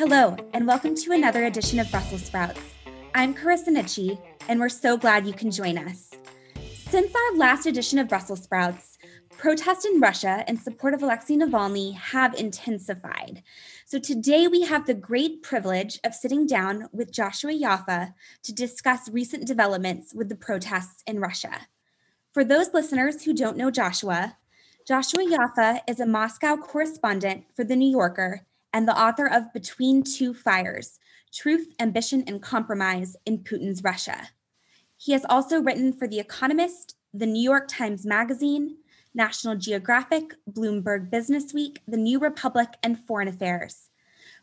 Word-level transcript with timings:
Hello, 0.00 0.34
and 0.54 0.66
welcome 0.66 0.94
to 0.94 1.12
another 1.12 1.44
edition 1.44 1.78
of 1.78 1.90
Brussels 1.90 2.24
Sprouts. 2.24 2.62
I'm 3.14 3.34
Carisa 3.34 3.68
Nietsche, 3.68 4.18
and 4.48 4.58
we're 4.58 4.70
so 4.70 4.96
glad 4.96 5.26
you 5.26 5.34
can 5.34 5.50
join 5.50 5.76
us. 5.76 6.10
Since 6.88 7.14
our 7.14 7.36
last 7.36 7.66
edition 7.66 7.98
of 7.98 8.08
Brussels 8.08 8.42
Sprouts, 8.42 8.96
protests 9.36 9.84
in 9.84 10.00
Russia 10.00 10.42
in 10.48 10.56
support 10.56 10.94
of 10.94 11.02
Alexei 11.02 11.36
Navalny 11.36 11.94
have 11.96 12.32
intensified. 12.32 13.42
So 13.84 13.98
today 13.98 14.48
we 14.48 14.62
have 14.62 14.86
the 14.86 14.94
great 14.94 15.42
privilege 15.42 16.00
of 16.02 16.14
sitting 16.14 16.46
down 16.46 16.88
with 16.92 17.12
Joshua 17.12 17.52
Yaffa 17.52 18.14
to 18.44 18.54
discuss 18.54 19.10
recent 19.10 19.46
developments 19.46 20.14
with 20.14 20.30
the 20.30 20.34
protests 20.34 21.02
in 21.06 21.20
Russia. 21.20 21.66
For 22.32 22.42
those 22.42 22.72
listeners 22.72 23.24
who 23.24 23.34
don't 23.34 23.58
know 23.58 23.70
Joshua, 23.70 24.38
Joshua 24.88 25.26
Yaffa 25.26 25.80
is 25.86 26.00
a 26.00 26.06
Moscow 26.06 26.56
correspondent 26.56 27.44
for 27.54 27.64
The 27.64 27.76
New 27.76 27.90
Yorker 27.90 28.46
and 28.72 28.86
the 28.86 28.98
author 28.98 29.26
of 29.26 29.52
Between 29.52 30.02
Two 30.02 30.34
Fires 30.34 30.98
Truth, 31.32 31.68
Ambition, 31.78 32.24
and 32.26 32.42
Compromise 32.42 33.16
in 33.24 33.38
Putin's 33.38 33.84
Russia. 33.84 34.30
He 34.96 35.12
has 35.12 35.24
also 35.28 35.60
written 35.60 35.92
for 35.92 36.08
The 36.08 36.18
Economist, 36.18 36.96
The 37.14 37.26
New 37.26 37.42
York 37.42 37.68
Times 37.68 38.04
Magazine, 38.04 38.76
National 39.14 39.56
Geographic, 39.56 40.34
Bloomberg 40.50 41.10
Business 41.10 41.54
Week, 41.54 41.80
The 41.86 41.96
New 41.96 42.18
Republic, 42.18 42.68
and 42.82 42.98
Foreign 42.98 43.28
Affairs. 43.28 43.90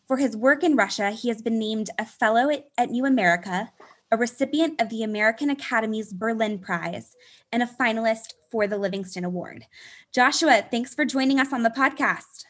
For 0.08 0.18
his 0.18 0.38
work 0.38 0.64
in 0.64 0.76
Russia, 0.76 1.12
he 1.12 1.28
has 1.28 1.42
been 1.42 1.60
named 1.60 1.90
a 2.00 2.06
Fellow 2.06 2.50
at 2.78 2.90
New 2.90 3.06
America, 3.06 3.72
a 4.10 4.18
recipient 4.18 4.82
of 4.82 4.90
the 4.90 5.04
American 5.04 5.50
Academy's 5.50 6.14
Berlin 6.14 6.60
Prize, 6.60 7.16
and 7.52 7.62
a 7.62 7.68
finalist 7.68 8.34
for 8.50 8.66
the 8.66 8.78
Livingston 8.78 9.26
Award. 9.26 9.66
Joshua, 10.14 10.66
thanks 10.72 10.96
for 10.96 11.04
joining 11.04 11.40
us 11.40 11.52
on 11.52 11.64
the 11.64 11.70
podcast. 11.70 12.47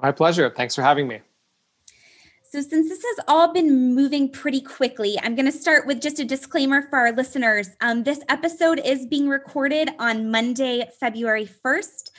My 0.00 0.12
pleasure. 0.12 0.50
Thanks 0.50 0.74
for 0.74 0.82
having 0.82 1.08
me. 1.08 1.20
So, 2.50 2.62
since 2.62 2.88
this 2.88 3.04
has 3.04 3.24
all 3.28 3.52
been 3.52 3.94
moving 3.94 4.30
pretty 4.30 4.62
quickly, 4.62 5.18
I'm 5.22 5.34
going 5.34 5.44
to 5.44 5.52
start 5.52 5.86
with 5.86 6.00
just 6.00 6.18
a 6.18 6.24
disclaimer 6.24 6.80
for 6.88 6.98
our 6.98 7.12
listeners. 7.12 7.68
Um, 7.82 8.04
this 8.04 8.20
episode 8.30 8.80
is 8.82 9.06
being 9.06 9.28
recorded 9.28 9.90
on 9.98 10.30
Monday, 10.30 10.88
February 10.98 11.46
1st. 11.46 12.10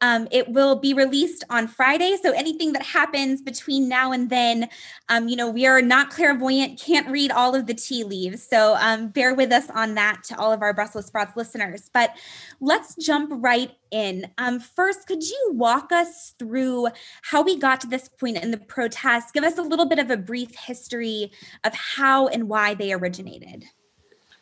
Um, 0.00 0.28
it 0.30 0.48
will 0.48 0.76
be 0.76 0.94
released 0.94 1.44
on 1.50 1.66
Friday. 1.66 2.16
So 2.22 2.32
anything 2.32 2.72
that 2.74 2.82
happens 2.82 3.42
between 3.42 3.88
now 3.88 4.12
and 4.12 4.30
then, 4.30 4.68
um, 5.08 5.28
you 5.28 5.36
know, 5.36 5.50
we 5.50 5.66
are 5.66 5.82
not 5.82 6.10
clairvoyant, 6.10 6.80
can't 6.80 7.08
read 7.08 7.30
all 7.30 7.54
of 7.54 7.66
the 7.66 7.74
tea 7.74 8.04
leaves. 8.04 8.42
So 8.42 8.76
um, 8.80 9.08
bear 9.08 9.34
with 9.34 9.52
us 9.52 9.68
on 9.70 9.94
that 9.94 10.22
to 10.24 10.38
all 10.38 10.52
of 10.52 10.62
our 10.62 10.72
Brussels 10.72 11.06
sprouts 11.06 11.36
listeners. 11.36 11.90
But 11.92 12.16
let's 12.60 12.94
jump 12.94 13.30
right 13.32 13.72
in. 13.90 14.30
Um, 14.38 14.60
first, 14.60 15.06
could 15.06 15.22
you 15.22 15.50
walk 15.52 15.92
us 15.92 16.34
through 16.38 16.88
how 17.22 17.42
we 17.42 17.58
got 17.58 17.80
to 17.80 17.86
this 17.86 18.08
point 18.08 18.36
in 18.38 18.50
the 18.50 18.58
protests? 18.58 19.32
Give 19.32 19.44
us 19.44 19.58
a 19.58 19.62
little 19.62 19.86
bit 19.86 19.98
of 19.98 20.10
a 20.10 20.16
brief 20.16 20.54
history 20.54 21.32
of 21.64 21.74
how 21.74 22.28
and 22.28 22.48
why 22.48 22.74
they 22.74 22.92
originated. 22.92 23.64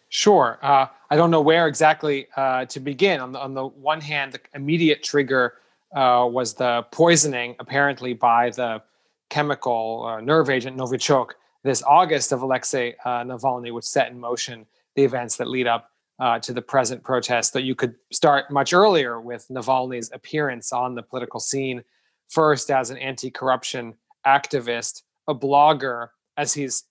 Sure. 0.09 0.59
Uh, 0.63 0.87
I 1.11 1.17
don't 1.17 1.31
know 1.31 1.41
where 1.41 1.67
exactly 1.67 2.29
uh, 2.37 2.65
to 2.67 2.81
begin. 2.81 3.21
On 3.21 3.33
the, 3.33 3.41
on 3.41 3.55
the 3.55 3.67
one 3.67 4.01
hand, 4.01 4.33
the 4.33 4.41
immediate 4.55 5.03
trigger 5.03 5.55
uh, 5.95 6.27
was 6.31 6.55
the 6.55 6.87
poisoning, 6.93 7.57
apparently 7.59 8.15
by 8.15 8.51
the 8.51 8.83
chemical 9.31 10.05
uh, 10.07 10.21
nerve 10.21 10.51
agent 10.51 10.77
Novichok 10.77 11.31
this 11.65 11.83
August 11.83 12.31
of 12.31 12.43
Alexei 12.43 12.95
uh, 13.05 13.25
Navalny, 13.25 13.73
which 13.73 13.85
set 13.85 14.11
in 14.11 14.21
motion 14.21 14.67
the 14.95 15.03
events 15.03 15.37
that 15.37 15.49
lead 15.49 15.67
up 15.67 15.91
uh, 16.21 16.39
to 16.39 16.53
the 16.53 16.63
present 16.63 17.03
protests. 17.03 17.51
That 17.51 17.63
you 17.63 17.75
could 17.75 17.97
start 18.13 18.51
much 18.53 18.73
earlier 18.73 19.21
with 19.21 19.49
Navalny's 19.49 20.11
appearance 20.13 20.73
on 20.73 20.95
the 20.95 21.03
political 21.03 21.41
scene, 21.41 21.83
first 22.29 22.71
as 22.71 22.91
an 22.91 22.99
anti 22.99 23.31
corruption 23.31 23.95
activist, 24.25 25.03
a 25.27 25.35
blogger, 25.35 26.11
as 26.37 26.55
he's 26.55 26.85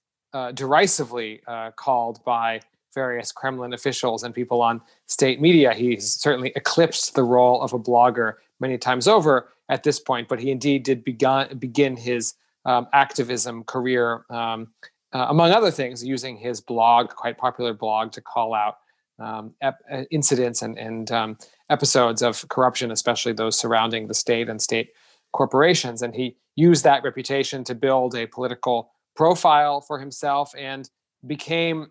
derisively 0.54 1.42
called 1.78 2.22
by 2.26 2.60
various 2.96 3.32
Kremlin 3.32 3.74
officials 3.74 4.24
and 4.24 4.34
people 4.34 4.62
on 4.62 4.82
state 5.06 5.40
media. 5.40 5.74
He's 5.74 6.14
certainly 6.14 6.52
eclipsed 6.56 7.14
the 7.14 7.24
role 7.24 7.62
of 7.62 7.74
a 7.74 7.80
blogger 7.80 8.34
many 8.60 8.78
times 8.78 9.08
over 9.08 9.50
at 9.70 9.84
this 9.84 10.00
point, 10.00 10.28
but 10.28 10.40
he 10.40 10.50
indeed 10.50 10.84
did 10.84 11.04
begun, 11.04 11.58
begin 11.60 11.96
his 11.96 12.34
um, 12.66 12.88
activism 12.94 13.64
career, 13.66 14.26
um, 14.30 14.70
uh, 15.14 15.28
among 15.30 15.52
other 15.52 15.72
things, 15.72 16.04
using 16.04 16.38
his 16.38 16.60
blog, 16.62 17.10
quite 17.10 17.38
popular 17.38 17.74
blog, 17.74 18.12
to 18.14 18.22
call 18.22 18.54
out 18.54 18.78
um, 19.20 19.54
ep- 19.62 19.84
uh, 19.92 20.04
incidents 20.12 20.62
and, 20.62 20.78
and 20.78 21.12
um, 21.12 21.38
episodes 21.70 22.22
of 22.22 22.48
corruption, 22.50 22.92
especially 22.92 23.34
those 23.34 23.58
surrounding 23.58 24.08
the 24.08 24.14
state 24.14 24.50
and 24.50 24.62
state 24.62 24.90
corporations. 25.32 26.02
And 26.02 26.16
he 26.16 26.38
used 26.56 26.84
that 26.84 27.04
reputation 27.04 27.64
to 27.66 27.76
build 27.76 28.16
a 28.16 28.26
political 28.26 28.92
profile 29.16 29.82
for 29.82 30.00
himself 30.00 30.54
and 30.58 30.90
became 31.28 31.88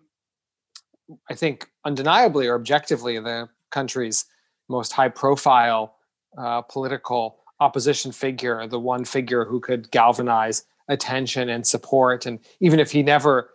I 1.29 1.33
think 1.35 1.67
undeniably 1.83 2.47
or 2.47 2.55
objectively 2.55 3.19
the 3.19 3.49
country's 3.71 4.25
most 4.69 4.91
high 4.93 5.09
profile 5.09 5.95
uh, 6.37 6.61
political 6.61 7.39
opposition 7.59 8.11
figure, 8.11 8.67
the 8.67 8.79
one 8.79 9.05
figure 9.05 9.45
who 9.45 9.59
could 9.59 9.89
galvanize 9.91 10.65
attention 10.87 11.49
and 11.49 11.65
support. 11.65 12.25
And 12.25 12.39
even 12.59 12.79
if 12.79 12.91
he 12.91 13.03
never 13.03 13.51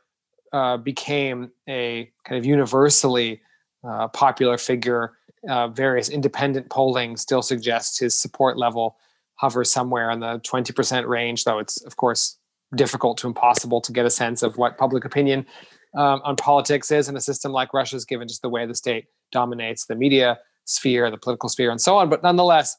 uh, 0.53 0.77
became 0.78 1.50
a 1.69 2.10
kind 2.25 2.39
of 2.39 2.44
universally 2.44 3.41
uh, 3.87 4.09
popular 4.09 4.59
figure, 4.59 5.12
uh, 5.49 5.69
various 5.69 6.09
independent 6.09 6.69
polling 6.71 7.16
still 7.16 7.43
suggests 7.43 7.99
his 7.99 8.15
support 8.15 8.59
level 8.59 8.97
hovers 9.37 9.71
somewhere 9.71 10.10
in 10.10 10.21
the 10.21 10.39
20% 10.41 11.06
range, 11.06 11.44
though 11.44 11.59
it's, 11.59 11.81
of 11.83 11.97
course, 11.97 12.37
difficult 12.75 13.16
to 13.19 13.27
impossible 13.27 13.81
to 13.81 13.93
get 13.93 14.06
a 14.06 14.10
sense 14.10 14.43
of 14.43 14.56
what 14.59 14.78
public 14.78 15.05
opinion 15.05 15.47
um, 15.95 16.21
on 16.25 16.37
politics 16.37 16.91
is 16.91 17.09
in 17.09 17.17
a 17.17 17.21
system 17.21 17.53
like 17.53 17.75
Russia's, 17.75 18.05
given 18.05 18.28
just 18.28 18.43
the 18.43 18.49
way 18.49 18.67
the 18.67 18.75
state 18.75 19.06
dominates 19.33 19.87
the 19.87 19.95
media 19.95 20.39
sphere, 20.65 21.11
the 21.11 21.19
political 21.19 21.49
sphere, 21.49 21.71
and 21.71 21.81
so 21.81 21.97
on. 21.97 22.09
But 22.09 22.23
nonetheless, 22.23 22.77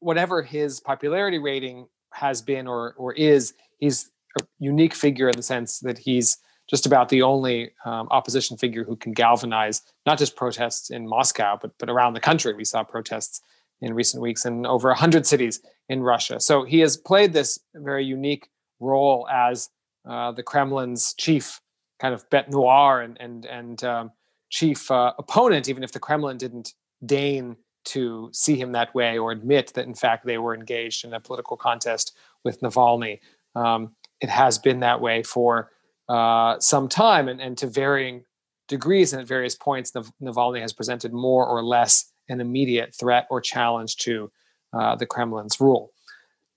whatever 0.00 0.42
his 0.42 0.80
popularity 0.80 1.38
rating 1.38 1.86
has 2.12 2.42
been 2.42 2.66
or 2.66 2.94
or 2.96 3.12
is, 3.14 3.54
he's 3.78 4.10
a 4.38 4.44
unique 4.58 4.94
figure 4.94 5.28
in 5.28 5.36
the 5.36 5.42
sense 5.42 5.80
that 5.80 5.98
he's 5.98 6.38
just 6.70 6.86
about 6.86 7.08
the 7.08 7.22
only 7.22 7.72
um, 7.84 8.08
opposition 8.10 8.56
figure 8.56 8.84
who 8.84 8.96
can 8.96 9.12
galvanize 9.12 9.82
not 10.06 10.18
just 10.18 10.36
protests 10.36 10.90
in 10.90 11.08
Moscow, 11.08 11.58
but 11.60 11.72
but 11.78 11.90
around 11.90 12.14
the 12.14 12.20
country. 12.20 12.54
We 12.54 12.64
saw 12.64 12.84
protests 12.84 13.40
in 13.80 13.94
recent 13.94 14.22
weeks 14.22 14.44
in 14.44 14.64
over 14.64 14.88
100 14.88 15.26
cities 15.26 15.60
in 15.88 16.02
Russia. 16.02 16.38
So 16.38 16.62
he 16.64 16.78
has 16.78 16.96
played 16.96 17.32
this 17.32 17.58
very 17.74 18.04
unique 18.04 18.48
role 18.78 19.28
as 19.28 19.68
uh, 20.08 20.30
the 20.32 20.42
Kremlin's 20.42 21.14
chief 21.14 21.60
kind 22.02 22.14
of 22.14 22.28
bête 22.28 22.48
noire 22.50 23.00
and 23.00 23.16
and 23.20 23.46
and 23.46 23.84
um, 23.84 24.10
chief 24.50 24.90
uh, 24.90 25.12
opponent, 25.18 25.68
even 25.68 25.84
if 25.84 25.92
the 25.92 26.00
Kremlin 26.00 26.36
didn't 26.36 26.74
deign 27.06 27.56
to 27.84 28.28
see 28.32 28.56
him 28.56 28.72
that 28.72 28.94
way 28.94 29.18
or 29.18 29.32
admit 29.32 29.72
that 29.74 29.86
in 29.86 29.94
fact 29.94 30.26
they 30.26 30.38
were 30.38 30.54
engaged 30.54 31.04
in 31.04 31.14
a 31.14 31.20
political 31.20 31.56
contest 31.56 32.16
with 32.44 32.60
Navalny. 32.60 33.20
Um, 33.54 33.94
it 34.20 34.28
has 34.28 34.58
been 34.58 34.80
that 34.80 35.00
way 35.00 35.22
for 35.22 35.70
uh, 36.08 36.58
some 36.58 36.88
time, 36.88 37.28
and, 37.28 37.40
and 37.40 37.56
to 37.58 37.66
varying 37.66 38.24
degrees 38.68 39.12
and 39.12 39.22
at 39.22 39.28
various 39.28 39.54
points, 39.54 39.94
Nav- 39.94 40.12
Navalny 40.20 40.60
has 40.60 40.72
presented 40.72 41.12
more 41.12 41.46
or 41.46 41.62
less 41.62 42.12
an 42.28 42.40
immediate 42.40 42.94
threat 42.94 43.26
or 43.30 43.40
challenge 43.40 43.96
to 43.96 44.30
uh, 44.72 44.94
the 44.96 45.06
Kremlin's 45.06 45.60
rule. 45.60 45.92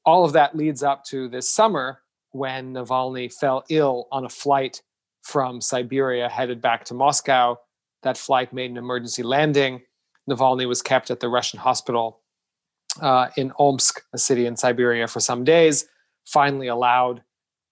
All 0.06 0.26
of 0.26 0.34
that 0.34 0.56
leads 0.56 0.84
up 0.84 1.04
to 1.06 1.28
this 1.28 1.50
summer 1.50 2.02
when 2.32 2.74
Navalny 2.74 3.34
fell 3.34 3.64
ill 3.70 4.08
on 4.12 4.26
a 4.26 4.30
flight 4.30 4.82
from 5.26 5.60
Siberia 5.60 6.30
headed 6.30 6.62
back 6.62 6.86
to 6.86 6.94
Moscow. 6.94 7.58
That 8.04 8.16
flight 8.16 8.54
made 8.54 8.70
an 8.70 8.78
emergency 8.78 9.24
landing. 9.24 9.82
Navalny 10.30 10.68
was 10.68 10.84
kept 10.84 11.10
at 11.10 11.20
the 11.20 11.30
Russian 11.30 11.60
hospital 11.60 12.22
uh, 13.02 13.30
in 13.36 13.52
Omsk, 13.58 14.02
a 14.14 14.20
city 14.20 14.46
in 14.46 14.56
Siberia, 14.56 15.08
for 15.08 15.20
some 15.20 15.44
days, 15.44 15.88
finally 16.28 16.68
allowed 16.68 17.24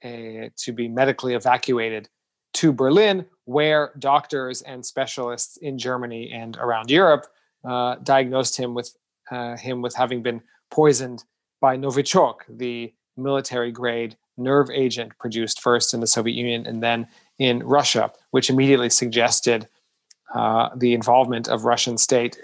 uh, 0.04 0.50
to 0.58 0.72
be 0.74 0.88
medically 0.88 1.36
evacuated 1.36 2.10
to 2.56 2.74
Berlin, 2.74 3.26
where 3.46 3.92
doctors 4.00 4.64
and 4.64 4.84
specialists 4.84 5.58
in 5.58 5.78
Germany 5.78 6.32
and 6.32 6.58
around 6.58 6.90
Europe 6.90 7.28
uh, 7.64 7.96
diagnosed 8.04 8.58
him 8.58 8.74
with 8.74 8.96
uh, 9.32 9.56
him 9.58 9.82
with 9.82 9.96
having 9.96 10.24
been 10.24 10.42
poisoned 10.72 11.24
by 11.62 11.78
Novichok, 11.78 12.38
the 12.50 12.94
military 13.16 13.72
grade 13.72 14.18
nerve 14.38 14.70
agent 14.72 15.12
produced 15.20 15.62
first 15.62 15.94
in 15.94 16.00
the 16.00 16.08
Soviet 16.08 16.34
Union 16.34 16.66
and 16.66 16.82
then 16.82 17.08
in 17.38 17.64
Russia, 17.64 18.12
which 18.32 18.50
immediately 18.50 18.90
suggested 18.90 19.68
uh, 20.36 20.70
the 20.76 20.94
involvement 20.94 21.48
of 21.48 21.66
Russian 21.66 21.98
state 21.98 22.38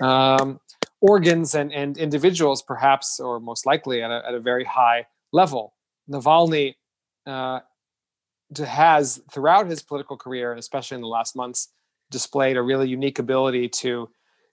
um, 0.00 0.60
organs 1.00 1.54
and, 1.54 1.72
and 1.72 1.98
individuals, 1.98 2.62
perhaps 2.62 3.20
or 3.20 3.40
most 3.40 3.66
likely 3.66 4.02
at 4.02 4.10
a, 4.10 4.22
at 4.26 4.34
a 4.34 4.40
very 4.40 4.64
high 4.64 5.06
level. 5.32 5.74
Navalny 6.08 6.74
uh, 7.26 7.60
has, 8.64 9.20
throughout 9.30 9.66
his 9.66 9.82
political 9.82 10.16
career, 10.16 10.52
and 10.52 10.58
especially 10.58 10.94
in 10.94 11.02
the 11.02 11.08
last 11.08 11.36
months, 11.36 11.68
displayed 12.10 12.56
a 12.56 12.62
really 12.62 12.88
unique 12.88 13.18
ability 13.18 13.68
to 13.68 14.08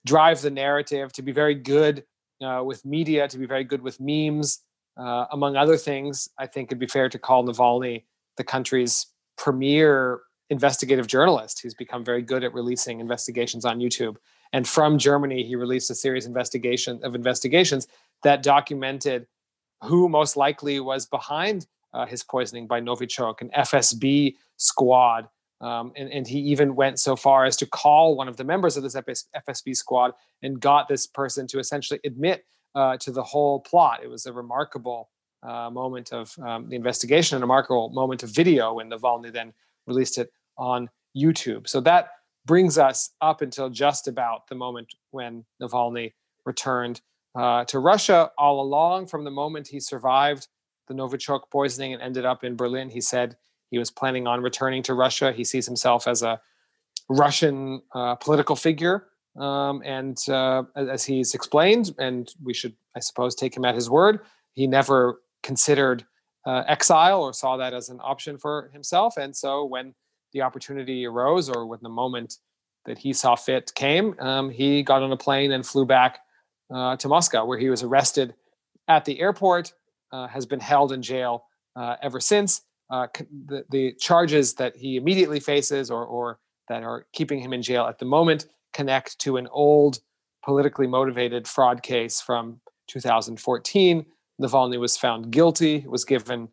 drive 0.05 0.41
the 0.41 0.51
narrative, 0.51 1.13
to 1.13 1.21
be 1.21 1.31
very 1.31 1.55
good 1.55 2.03
uh, 2.43 2.61
with 2.63 2.85
media, 2.85 3.27
to 3.27 3.37
be 3.37 3.45
very 3.45 3.63
good 3.63 3.81
with 3.81 3.99
memes, 3.99 4.65
Uh, 4.97 5.25
among 5.31 5.57
other 5.57 5.77
things, 5.77 6.29
I 6.37 6.47
think 6.47 6.67
it'd 6.67 6.79
be 6.79 6.87
fair 6.87 7.09
to 7.09 7.19
call 7.19 7.43
Navalny 7.43 8.05
the 8.37 8.43
country's 8.43 9.07
premier 9.37 10.21
investigative 10.49 11.07
journalist. 11.07 11.61
who's 11.61 11.73
become 11.73 12.03
very 12.03 12.21
good 12.21 12.43
at 12.43 12.53
releasing 12.53 12.99
investigations 12.99 13.65
on 13.65 13.79
YouTube. 13.79 14.17
And 14.53 14.67
from 14.67 14.97
Germany, 14.97 15.43
he 15.43 15.55
released 15.55 15.89
a 15.89 15.95
series 15.95 16.25
investigation 16.25 16.99
of 17.03 17.15
investigations 17.15 17.87
that 18.23 18.43
documented 18.43 19.27
who 19.83 20.07
most 20.07 20.37
likely 20.37 20.79
was 20.79 21.05
behind 21.05 21.67
uh, 21.93 22.05
his 22.05 22.23
poisoning 22.23 22.67
by 22.67 22.81
Novichok, 22.81 23.41
an 23.41 23.49
FSB 23.57 24.35
squad. 24.57 25.27
Um, 25.61 25.93
and, 25.95 26.11
and 26.11 26.27
he 26.27 26.39
even 26.39 26.75
went 26.75 26.99
so 26.99 27.15
far 27.15 27.45
as 27.45 27.55
to 27.57 27.65
call 27.65 28.15
one 28.15 28.27
of 28.27 28.37
the 28.37 28.43
members 28.43 28.77
of 28.77 28.83
this 28.83 28.95
FSB 28.95 29.75
squad 29.75 30.11
and 30.43 30.59
got 30.59 30.87
this 30.87 31.07
person 31.07 31.47
to 31.47 31.59
essentially 31.59 31.99
admit 32.05 32.45
uh, 32.75 32.97
to 32.97 33.11
the 33.11 33.23
whole 33.23 33.61
plot. 33.61 34.01
It 34.03 34.09
was 34.09 34.25
a 34.25 34.33
remarkable 34.33 35.09
uh, 35.45 35.69
moment 35.69 36.11
of 36.11 36.37
um, 36.39 36.69
the 36.69 36.75
investigation, 36.75 37.35
and 37.35 37.43
a 37.43 37.45
remarkable 37.45 37.89
moment 37.89 38.23
of 38.23 38.29
video 38.29 38.73
when 38.73 38.89
Navalny 38.89 39.31
then 39.31 39.53
released 39.87 40.17
it 40.17 40.31
on 40.57 40.89
YouTube. 41.15 41.67
So 41.67 41.81
that 41.81 42.09
brings 42.45 42.77
us 42.77 43.11
up 43.21 43.41
until 43.41 43.69
just 43.69 44.07
about 44.07 44.47
the 44.47 44.55
moment 44.55 44.93
when 45.11 45.45
Navalny 45.61 46.13
returned 46.45 47.01
uh, 47.35 47.65
to 47.65 47.79
Russia. 47.79 48.31
All 48.37 48.61
along, 48.61 49.07
from 49.07 49.23
the 49.23 49.31
moment 49.31 49.67
he 49.67 49.79
survived 49.79 50.47
the 50.87 50.93
Novichok 50.93 51.49
poisoning 51.51 51.93
and 51.93 52.01
ended 52.01 52.25
up 52.25 52.43
in 52.43 52.55
Berlin, 52.55 52.89
he 52.89 53.01
said 53.01 53.35
he 53.71 53.79
was 53.79 53.91
planning 53.91 54.27
on 54.27 54.41
returning 54.41 54.83
to 54.83 54.93
Russia. 54.93 55.31
He 55.31 55.43
sees 55.43 55.65
himself 55.65 56.07
as 56.07 56.21
a 56.21 56.39
Russian 57.09 57.81
uh, 57.93 58.15
political 58.15 58.55
figure. 58.55 59.07
Um, 59.35 59.81
and 59.83 60.17
uh, 60.29 60.63
as 60.75 61.03
he's 61.03 61.33
explained, 61.33 61.93
and 61.97 62.33
we 62.43 62.53
should, 62.53 62.73
I 62.95 62.99
suppose, 62.99 63.35
take 63.35 63.57
him 63.57 63.65
at 63.65 63.75
his 63.75 63.89
word, 63.89 64.21
he 64.53 64.65
never 64.65 65.19
considered 65.45 66.03
uh, 66.45 66.63
exile 66.67 67.21
or 67.21 67.31
saw 67.33 67.55
that 67.57 67.73
as 67.73 67.89
an 67.89 67.99
option 68.03 68.37
for 68.37 68.69
himself. 68.73 69.15
And 69.17 69.35
so 69.35 69.63
when 69.63 69.93
the 70.33 70.41
opportunity 70.41 71.05
arose 71.05 71.49
or 71.49 71.65
when 71.65 71.79
the 71.81 71.89
moment 71.89 72.37
that 72.85 72.97
he 72.97 73.13
saw 73.13 73.35
fit 73.35 73.71
came, 73.75 74.15
um, 74.19 74.49
he 74.49 74.83
got 74.83 75.03
on 75.03 75.11
a 75.11 75.17
plane 75.17 75.51
and 75.51 75.65
flew 75.65 75.85
back 75.85 76.19
uh, 76.73 76.95
to 76.97 77.07
Moscow, 77.07 77.45
where 77.45 77.57
he 77.57 77.69
was 77.69 77.83
arrested 77.83 78.33
at 78.87 79.05
the 79.05 79.19
airport, 79.19 79.73
uh, 80.11 80.27
has 80.27 80.45
been 80.45 80.59
held 80.59 80.91
in 80.91 81.01
jail 81.01 81.45
uh, 81.75 81.95
ever 82.01 82.19
since. 82.19 82.61
Uh, 82.89 83.07
the, 83.47 83.65
the, 83.71 83.93
charges 83.93 84.53
that 84.53 84.75
he 84.75 84.95
immediately 84.95 85.39
faces 85.39 85.89
or, 85.89 86.05
or 86.05 86.39
that 86.69 86.83
are 86.83 87.07
keeping 87.13 87.39
him 87.39 87.51
in 87.51 87.61
jail 87.61 87.85
at 87.85 87.97
the 87.97 88.05
moment 88.05 88.45
connect 88.73 89.17
to 89.17 89.37
an 89.37 89.47
old 89.47 89.99
politically 90.43 90.85
motivated 90.85 91.47
fraud 91.47 91.81
case 91.81 92.21
from 92.21 92.61
2014. 92.87 94.05
Navalny 94.41 94.79
was 94.79 94.97
found 94.97 95.31
guilty, 95.31 95.85
was 95.87 96.05
given 96.05 96.49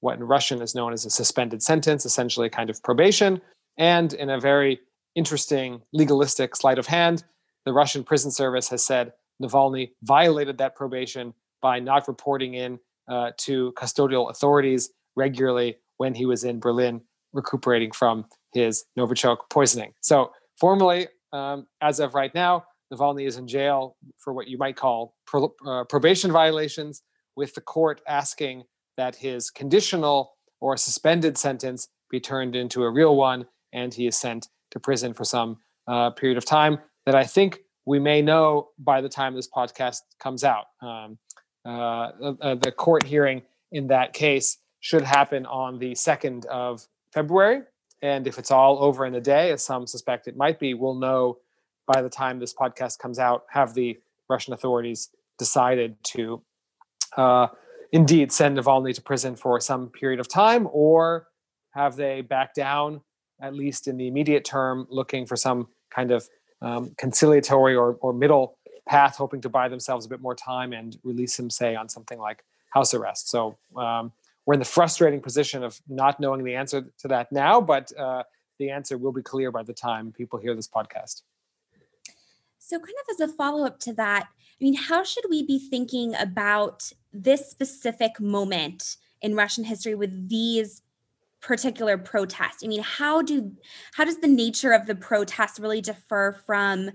what 0.00 0.18
in 0.18 0.24
Russian 0.24 0.60
is 0.60 0.74
known 0.74 0.92
as 0.92 1.04
a 1.04 1.10
suspended 1.10 1.62
sentence, 1.62 2.04
essentially 2.04 2.48
a 2.48 2.50
kind 2.50 2.70
of 2.70 2.82
probation. 2.82 3.40
And 3.78 4.12
in 4.12 4.30
a 4.30 4.38
very 4.38 4.80
interesting 5.14 5.82
legalistic 5.92 6.54
sleight 6.56 6.78
of 6.78 6.86
hand, 6.86 7.24
the 7.64 7.72
Russian 7.72 8.04
prison 8.04 8.30
service 8.30 8.68
has 8.68 8.84
said 8.84 9.12
Navalny 9.42 9.90
violated 10.02 10.58
that 10.58 10.76
probation 10.76 11.34
by 11.60 11.80
not 11.80 12.06
reporting 12.06 12.54
in 12.54 12.78
uh, 13.08 13.30
to 13.38 13.72
custodial 13.72 14.30
authorities 14.30 14.90
regularly 15.16 15.76
when 15.96 16.14
he 16.14 16.26
was 16.26 16.44
in 16.44 16.60
Berlin 16.60 17.00
recuperating 17.32 17.92
from 17.92 18.26
his 18.52 18.84
Novichok 18.98 19.38
poisoning. 19.50 19.92
So, 20.00 20.32
formally, 20.58 21.08
um, 21.32 21.66
as 21.80 22.00
of 22.00 22.14
right 22.14 22.34
now, 22.34 22.64
Navalny 22.92 23.26
is 23.26 23.36
in 23.36 23.48
jail 23.48 23.96
for 24.18 24.32
what 24.32 24.48
you 24.48 24.58
might 24.58 24.76
call 24.76 25.14
pro- 25.26 25.54
uh, 25.66 25.84
probation 25.84 26.30
violations, 26.32 27.02
with 27.36 27.54
the 27.54 27.60
court 27.60 28.00
asking 28.08 28.64
that 28.96 29.16
his 29.16 29.50
conditional 29.50 30.36
or 30.60 30.76
suspended 30.76 31.36
sentence 31.36 31.88
be 32.10 32.20
turned 32.20 32.56
into 32.56 32.82
a 32.82 32.90
real 32.90 33.16
one 33.16 33.46
and 33.72 33.92
he 33.92 34.06
is 34.06 34.16
sent 34.16 34.48
to 34.70 34.80
prison 34.80 35.12
for 35.12 35.24
some 35.24 35.58
uh, 35.86 36.10
period 36.10 36.38
of 36.38 36.44
time 36.44 36.78
that 37.04 37.14
I 37.14 37.24
think 37.24 37.60
we 37.84 37.98
may 37.98 38.22
know 38.22 38.70
by 38.78 39.00
the 39.00 39.08
time 39.08 39.34
this 39.34 39.48
podcast 39.48 40.00
comes 40.18 40.44
out. 40.44 40.66
Um, 40.82 41.18
uh, 41.64 42.10
uh, 42.40 42.54
the 42.54 42.72
court 42.72 43.04
hearing 43.04 43.42
in 43.72 43.88
that 43.88 44.12
case 44.12 44.58
should 44.80 45.02
happen 45.02 45.46
on 45.46 45.78
the 45.78 45.92
2nd 45.92 46.46
of 46.46 46.86
February. 47.12 47.62
And 48.02 48.26
if 48.26 48.38
it's 48.38 48.50
all 48.50 48.82
over 48.82 49.04
in 49.06 49.14
a 49.14 49.20
day, 49.20 49.50
as 49.52 49.62
some 49.62 49.86
suspect 49.86 50.28
it 50.28 50.36
might 50.36 50.58
be, 50.58 50.74
we'll 50.74 50.94
know 50.94 51.38
by 51.86 52.02
the 52.02 52.10
time 52.10 52.38
this 52.38 52.54
podcast 52.54 52.98
comes 52.98 53.18
out, 53.18 53.44
have 53.50 53.74
the 53.74 53.98
Russian 54.28 54.52
authorities 54.52 55.10
decided 55.38 55.96
to 56.02 56.42
uh, 57.16 57.48
indeed 57.92 58.32
send 58.32 58.58
Navalny 58.58 58.94
to 58.94 59.02
prison 59.02 59.36
for 59.36 59.60
some 59.60 59.88
period 59.88 60.20
of 60.20 60.28
time, 60.28 60.68
or 60.72 61.28
have 61.70 61.96
they 61.96 62.20
back 62.20 62.54
down, 62.54 63.00
at 63.40 63.54
least 63.54 63.86
in 63.86 63.96
the 63.96 64.08
immediate 64.08 64.44
term, 64.44 64.86
looking 64.90 65.26
for 65.26 65.36
some 65.36 65.68
kind 65.90 66.10
of 66.10 66.28
um, 66.62 66.92
conciliatory 66.98 67.74
or, 67.74 67.94
or 68.00 68.12
middle 68.12 68.58
path, 68.88 69.16
hoping 69.16 69.40
to 69.42 69.48
buy 69.48 69.68
themselves 69.68 70.06
a 70.06 70.08
bit 70.08 70.20
more 70.20 70.34
time 70.34 70.72
and 70.72 70.98
release 71.04 71.38
him, 71.38 71.50
say, 71.50 71.74
on 71.74 71.88
something 71.88 72.18
like 72.18 72.44
house 72.70 72.94
arrest. 72.94 73.28
So 73.28 73.56
um, 73.76 74.12
we're 74.46 74.54
in 74.54 74.60
the 74.60 74.66
frustrating 74.66 75.20
position 75.20 75.62
of 75.62 75.80
not 75.88 76.20
knowing 76.20 76.44
the 76.44 76.54
answer 76.54 76.84
to 76.98 77.08
that 77.08 77.30
now, 77.32 77.60
but 77.60 77.96
uh, 77.98 78.22
the 78.58 78.70
answer 78.70 78.96
will 78.96 79.12
be 79.12 79.22
clear 79.22 79.50
by 79.50 79.62
the 79.62 79.74
time 79.74 80.12
people 80.12 80.38
hear 80.38 80.54
this 80.54 80.68
podcast. 80.68 81.22
So, 82.66 82.80
kind 82.80 82.94
of 83.08 83.14
as 83.14 83.20
a 83.20 83.32
follow 83.32 83.64
up 83.64 83.78
to 83.80 83.92
that, 83.92 84.26
I 84.28 84.64
mean, 84.64 84.74
how 84.74 85.04
should 85.04 85.26
we 85.30 85.46
be 85.46 85.60
thinking 85.60 86.16
about 86.16 86.90
this 87.12 87.48
specific 87.48 88.18
moment 88.18 88.96
in 89.22 89.36
Russian 89.36 89.62
history 89.62 89.94
with 89.94 90.28
these 90.28 90.82
particular 91.40 91.96
protests? 91.96 92.64
I 92.64 92.66
mean, 92.66 92.82
how 92.82 93.22
do 93.22 93.52
how 93.92 94.04
does 94.04 94.18
the 94.18 94.26
nature 94.26 94.72
of 94.72 94.86
the 94.86 94.96
protest 94.96 95.60
really 95.60 95.80
differ 95.80 96.40
from 96.44 96.90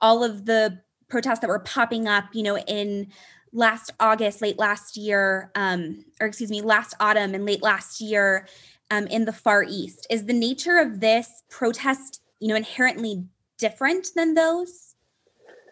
all 0.00 0.22
of 0.22 0.44
the 0.44 0.80
protests 1.08 1.40
that 1.40 1.48
were 1.48 1.58
popping 1.58 2.06
up, 2.06 2.26
you 2.32 2.44
know, 2.44 2.58
in 2.58 3.08
last 3.52 3.90
August, 3.98 4.40
late 4.40 4.60
last 4.60 4.96
year, 4.96 5.50
um, 5.56 6.04
or 6.20 6.28
excuse 6.28 6.52
me, 6.52 6.60
last 6.60 6.94
autumn 7.00 7.34
and 7.34 7.44
late 7.44 7.64
last 7.64 8.00
year 8.00 8.46
um, 8.92 9.08
in 9.08 9.24
the 9.24 9.32
Far 9.32 9.64
East? 9.64 10.06
Is 10.08 10.26
the 10.26 10.32
nature 10.32 10.76
of 10.78 11.00
this 11.00 11.42
protest, 11.50 12.22
you 12.38 12.46
know, 12.46 12.54
inherently 12.54 13.24
different 13.58 14.10
than 14.14 14.34
those? 14.34 14.85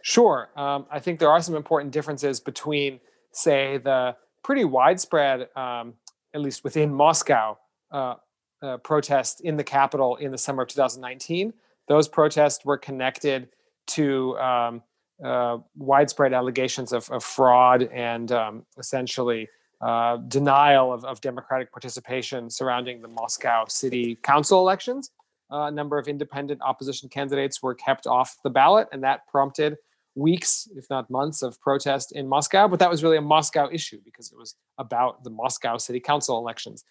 Sure. 0.06 0.50
Um, 0.54 0.84
I 0.90 0.98
think 0.98 1.19
there 1.19 1.31
are 1.31 1.40
some 1.40 1.55
important 1.55 1.90
differences 1.90 2.38
between, 2.38 3.00
say, 3.32 3.79
the 3.79 4.14
pretty 4.43 4.67
widespread, 4.67 5.48
um, 5.56 5.94
at 6.34 6.43
least 6.43 6.62
within 6.62 6.93
Moscow, 6.93 7.56
uh, 7.90 8.17
uh, 8.60 8.76
protests 8.79 9.40
in 9.40 9.56
the 9.56 9.64
capital 9.64 10.17
in 10.17 10.31
the 10.31 10.36
summer 10.36 10.64
of 10.64 10.69
2019. 10.69 11.55
Those 11.88 12.06
protests 12.06 12.67
were 12.67 12.76
connected 12.76 13.48
to 13.86 14.38
um, 14.38 14.82
uh, 15.24 15.56
widespread 15.74 16.34
allegations 16.34 16.93
of, 16.93 17.10
of 17.10 17.24
fraud 17.24 17.84
and 17.84 18.31
um, 18.31 18.67
essentially 18.76 19.48
uh, 19.81 20.19
denial 20.29 20.93
of, 20.93 21.06
of, 21.06 21.22
democratic 21.22 21.72
participation 21.72 22.50
surrounding 22.50 23.00
the 23.00 23.08
Moscow 23.08 23.64
City 23.69 24.19
Council 24.22 24.60
elections. 24.60 25.12
Uh, 25.50 25.62
a 25.62 25.70
number 25.70 25.96
of 25.96 26.08
independent 26.08 26.60
opposition 26.60 27.08
candidates 27.08 27.62
were 27.62 27.74
kept 27.74 28.06
off 28.06 28.36
the 28.44 28.50
ballot, 28.50 28.86
and 28.93 29.02
that 29.02 29.26
prompted 29.29 29.79
weeks, 30.14 30.68
if 30.76 30.86
not 30.90 31.10
months, 31.10 31.42
of 31.42 31.60
protest 31.60 32.12
in 32.12 32.28
Moscow. 32.28 32.68
But 32.68 32.78
that 32.78 32.90
was 32.90 33.02
really 33.02 33.16
a 33.16 33.22
Moscow 33.22 33.68
issue 33.72 34.00
because 34.04 34.30
it 34.32 34.38
was 34.38 34.54
about 34.78 35.24
the 35.24 35.30
Moscow 35.30 35.76
city 35.76 36.00
council 36.00 36.38
elections. 36.38 36.84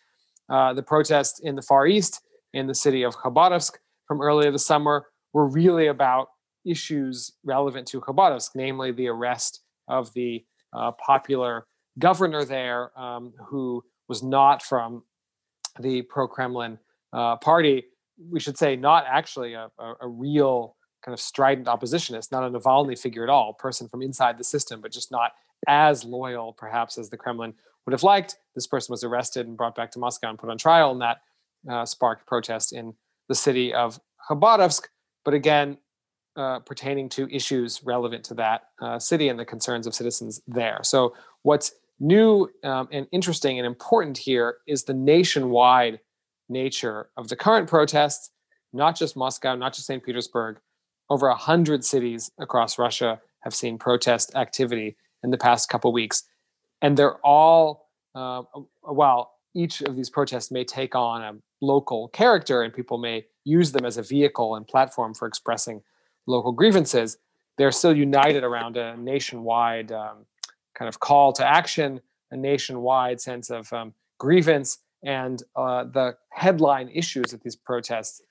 Uh, 0.50 0.74
the 0.74 0.84
protests 0.84 1.40
in 1.40 1.56
the 1.56 1.62
Far 1.62 1.88
East, 1.88 2.22
in 2.54 2.68
the 2.68 2.76
city 2.76 3.04
of 3.04 3.16
Khabarovsk 3.16 3.74
from 4.08 4.22
earlier 4.22 4.52
this 4.52 4.66
summer, 4.66 5.08
were 5.32 5.48
really 5.48 5.88
about 5.88 6.28
issues 6.66 7.32
relevant 7.44 7.88
to 7.88 8.02
Khabarovsk, 8.02 8.52
namely 8.56 8.92
the 8.92 9.08
arrest 9.08 9.62
of 9.88 10.14
the 10.14 10.44
uh, 10.74 10.92
popular 10.92 11.66
governor 12.00 12.46
there, 12.46 12.98
um, 13.00 13.34
who 13.48 13.84
was 14.08 14.24
not 14.24 14.62
from 14.62 15.04
the 15.80 16.02
pro 16.04 16.28
Kremlin 16.28 16.78
uh, 17.14 17.38
party. 17.38 17.86
We 18.30 18.40
should 18.40 18.58
say, 18.58 18.76
not 18.76 19.06
actually 19.08 19.54
a, 19.54 19.70
a, 19.80 19.94
a 20.02 20.08
real 20.08 20.76
kind 21.04 21.14
of 21.14 21.20
strident 21.20 21.68
oppositionist, 21.68 22.32
not 22.32 22.44
a 22.44 22.50
Navalny 22.50 22.98
figure 22.98 23.24
at 23.24 23.30
all, 23.30 23.54
person 23.54 23.88
from 23.88 24.02
inside 24.02 24.38
the 24.38 24.44
system, 24.44 24.82
but 24.82 24.92
just 24.92 25.12
not 25.12 25.32
as 25.68 26.04
loyal, 26.04 26.54
perhaps, 26.54 26.98
as 26.98 27.10
the 27.10 27.18
Kremlin 27.18 27.54
would 27.86 27.94
have 27.94 28.04
liked. 28.04 28.38
This 28.56 28.68
person 28.68 28.94
was 28.94 29.04
arrested 29.04 29.48
and 29.48 29.58
brought 29.58 29.76
back 29.76 29.92
to 29.92 30.00
Moscow 30.00 30.30
and 30.30 30.40
put 30.40 30.50
on 30.50 30.58
trial, 30.58 30.92
and 30.92 31.02
that 31.02 31.22
uh, 31.70 31.86
sparked 31.86 32.26
protest 32.26 32.74
in 32.74 32.94
the 33.30 33.36
city 33.36 33.74
of 33.74 34.00
Khabarovsk. 34.30 34.84
But 35.26 35.34
again, 35.34 35.78
uh, 36.36 36.60
pertaining 36.60 37.10
to 37.10 37.28
issues 37.34 37.82
relevant 37.84 38.24
to 38.26 38.34
that 38.34 38.64
uh, 38.82 38.98
city 38.98 39.30
and 39.30 39.40
the 39.40 39.46
concerns 39.46 39.86
of 39.86 39.94
citizens 39.94 40.42
there. 40.48 40.80
So, 40.84 41.14
what's 41.44 41.74
new 42.00 42.50
um, 42.64 42.88
and 42.92 43.08
interesting 43.12 43.60
and 43.60 43.68
important 43.68 44.18
here 44.18 44.58
is 44.68 44.84
the 44.84 44.94
nationwide 44.94 46.00
nature 46.50 47.10
of 47.18 47.28
the 47.28 47.36
current 47.36 47.70
protests, 47.70 48.32
not 48.74 48.98
just 48.98 49.16
Moscow, 49.16 49.56
not 49.56 49.74
just 49.74 49.86
St. 49.86 50.04
Petersburg, 50.04 50.58
over 51.10 51.28
100 51.30 51.84
cities 51.84 52.32
across 52.40 52.80
Russia 52.80 53.22
have 53.42 53.54
seen 53.54 53.78
protest 53.78 54.34
activity 54.36 54.96
in 55.24 55.32
the 55.32 55.38
past 55.38 55.70
couple 55.70 55.92
weeks. 55.92 56.24
and 56.82 56.98
they're 56.98 57.18
all 57.26 57.90
uh, 58.16 58.42
while 58.82 59.32
each 59.56 59.82
of 59.82 59.96
these 59.96 60.10
protests 60.10 60.52
may 60.52 60.64
take 60.64 60.96
on 60.96 61.22
a 61.22 61.34
local 61.62 62.10
character 62.10 62.62
and 62.62 62.74
people 62.74 62.98
may 62.98 63.26
use 63.46 63.72
them 63.72 63.86
as 63.86 63.98
a 63.98 64.04
vehicle 64.04 64.56
and 64.56 64.68
platform 64.68 65.14
for 65.14 65.28
expressing 65.28 65.82
local 66.28 66.52
grievances 66.52 67.18
they're 67.58 67.72
still 67.72 67.96
united 67.96 68.44
around 68.44 68.78
a 68.78 68.98
nationwide 68.98 69.92
um, 69.92 70.26
kind 70.78 70.90
of 70.90 71.00
call 71.00 71.32
to 71.34 71.46
action 71.46 72.02
a 72.32 72.38
nationwide 72.38 73.20
sense 73.22 73.50
of 73.50 73.72
um, 73.74 73.94
grievance 74.20 74.80
and 75.04 75.44
uh, 75.56 75.84
the 75.84 76.16
headline 76.32 76.90
issues 76.90 77.34
of 77.34 77.42
these 77.44 77.56
protests 77.56 78.22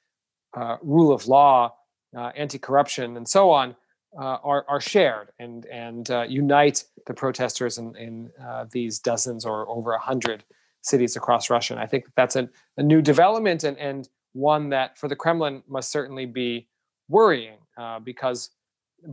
uh, 0.57 0.77
rule 0.83 1.13
of 1.13 1.27
law 1.27 1.73
anti-corruption 2.15 3.17
and 3.17 3.29
so 3.29 3.51
on 3.51 3.75
uh, 4.19 4.39
are, 4.45 4.65
are 4.69 4.81
shared 4.81 5.29
and 5.39 5.65
and 5.67 6.11
uh, 6.11 6.23
unite 6.29 6.85
the 7.07 7.15
protesters 7.15 7.79
in, 7.79 7.97
in 7.97 8.31
uh, 8.43 8.67
these 8.71 8.99
dozens 8.99 9.45
or 9.45 9.69
over 9.69 9.93
a 9.93 9.99
hundred 9.99 10.45
cities 10.83 11.17
across 11.17 11.49
Russia. 11.49 11.75
And 11.75 11.83
I 11.83 11.87
think 11.87 12.07
that's 12.17 12.37
a, 12.37 12.49
a, 12.77 12.83
new 12.83 13.01
development 13.01 13.65
and, 13.65 13.79
and 13.79 14.09
one 14.33 14.71
that 14.71 14.99
for 14.99 15.09
the 15.09 15.17
Kremlin 15.17 15.63
must 15.69 15.91
certainly 15.91 16.27
be 16.27 16.69
worrying 17.09 17.59
uh, 17.79 18.01
because 18.01 18.51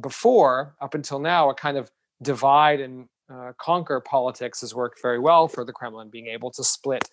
before, 0.01 0.75
up 0.81 0.95
until 0.95 1.19
now, 1.19 1.49
a 1.49 1.53
kind 1.53 1.77
of 1.77 1.91
divide 2.21 2.79
and 2.81 3.07
uh, 3.31 3.53
conquer 3.57 3.99
politics 4.01 4.61
has 4.61 4.73
worked 4.73 4.99
very 5.01 5.19
well 5.19 5.47
for 5.47 5.63
the 5.63 5.71
Kremlin, 5.71 6.09
being 6.09 6.27
able 6.27 6.51
to 6.51 6.63
split 6.63 7.09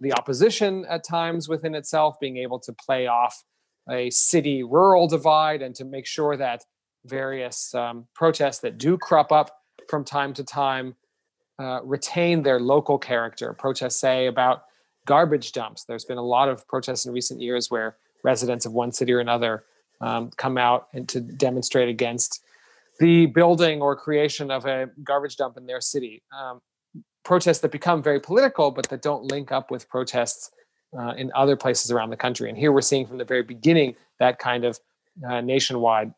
the 0.00 0.12
opposition 0.12 0.84
at 0.88 1.02
times 1.02 1.48
within 1.48 1.74
itself, 1.74 2.20
being 2.20 2.36
able 2.36 2.58
to 2.58 2.72
play 2.72 3.06
off 3.06 3.42
a 3.90 4.10
city 4.10 4.62
rural 4.62 5.06
divide 5.08 5.62
and 5.62 5.74
to 5.74 5.84
make 5.84 6.06
sure 6.06 6.36
that 6.36 6.64
various 7.04 7.74
um, 7.74 8.06
protests 8.14 8.58
that 8.60 8.78
do 8.78 8.98
crop 8.98 9.32
up 9.32 9.62
from 9.88 10.04
time 10.04 10.34
to 10.34 10.44
time 10.44 10.96
uh, 11.58 11.80
retain 11.84 12.42
their 12.42 12.60
local 12.60 12.98
character. 12.98 13.52
Protests 13.52 13.96
say 13.96 14.26
about 14.26 14.64
garbage 15.06 15.52
dumps. 15.52 15.84
There's 15.84 16.04
been 16.04 16.18
a 16.18 16.22
lot 16.22 16.48
of 16.48 16.66
protests 16.68 17.06
in 17.06 17.12
recent 17.12 17.40
years 17.40 17.70
where 17.70 17.96
residents 18.22 18.66
of 18.66 18.72
one 18.72 18.92
city 18.92 19.12
or 19.12 19.20
another 19.20 19.64
um, 20.00 20.30
come 20.36 20.58
out 20.58 20.88
and 20.92 21.08
to 21.08 21.20
demonstrate 21.20 21.88
against 21.88 22.42
the 22.98 23.26
building 23.26 23.80
or 23.80 23.94
creation 23.94 24.50
of 24.50 24.66
a 24.66 24.90
garbage 25.04 25.36
dump 25.36 25.56
in 25.56 25.66
their 25.66 25.80
city. 25.80 26.22
Um, 26.36 26.60
protests 27.24 27.60
that 27.60 27.72
become 27.72 28.02
very 28.02 28.20
political, 28.20 28.70
but 28.70 28.88
that 28.88 29.02
don't 29.02 29.24
link 29.24 29.52
up 29.52 29.70
with 29.70 29.88
protests 29.88 30.50
uh, 30.98 31.14
in 31.16 31.30
other 31.34 31.56
places 31.56 31.90
around 31.90 32.10
the 32.10 32.16
country. 32.16 32.48
And 32.48 32.58
here 32.58 32.72
we're 32.72 32.80
seeing 32.80 33.06
from 33.06 33.18
the 33.18 33.24
very 33.24 33.42
beginning 33.42 33.94
that 34.18 34.38
kind 34.38 34.64
of 34.64 34.78
uh, 35.26 35.40
nationwide 35.40 36.12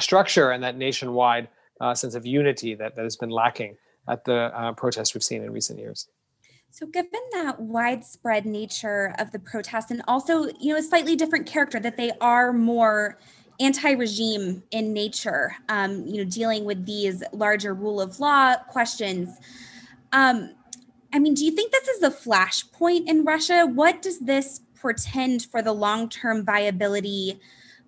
structure 0.00 0.50
and 0.50 0.62
that 0.62 0.76
nationwide 0.76 1.48
uh, 1.80 1.94
sense 1.94 2.14
of 2.14 2.26
unity 2.26 2.74
that, 2.74 2.94
that 2.96 3.02
has 3.02 3.16
been 3.16 3.30
lacking 3.30 3.76
at 4.08 4.24
the 4.24 4.34
uh, 4.34 4.72
protests 4.72 5.14
we've 5.14 5.22
seen 5.22 5.42
in 5.42 5.52
recent 5.52 5.78
years. 5.78 6.08
So, 6.70 6.86
given 6.86 7.20
that 7.32 7.60
widespread 7.60 8.46
nature 8.46 9.14
of 9.18 9.30
the 9.30 9.38
protests, 9.38 9.92
and 9.92 10.02
also, 10.08 10.48
you 10.60 10.72
know, 10.72 10.76
a 10.76 10.82
slightly 10.82 11.14
different 11.14 11.46
character 11.46 11.78
that 11.78 11.96
they 11.96 12.10
are 12.20 12.52
more 12.52 13.16
anti-regime 13.60 14.64
in 14.72 14.92
nature, 14.92 15.54
um, 15.68 16.04
you 16.04 16.24
know, 16.24 16.28
dealing 16.28 16.64
with 16.64 16.84
these 16.84 17.22
larger 17.32 17.74
rule 17.74 18.00
of 18.00 18.18
law 18.18 18.56
questions. 18.68 19.38
Um, 20.12 20.54
I 21.14 21.18
mean, 21.18 21.32
do 21.32 21.44
you 21.44 21.52
think 21.52 21.72
this 21.72 21.88
is 21.88 22.02
a 22.02 22.10
flashpoint 22.10 23.08
in 23.08 23.24
Russia? 23.24 23.64
What 23.64 24.02
does 24.02 24.18
this 24.18 24.60
portend 24.84 25.46
for 25.46 25.62
the 25.62 25.72
long-term 25.72 26.44
viability 26.44 27.40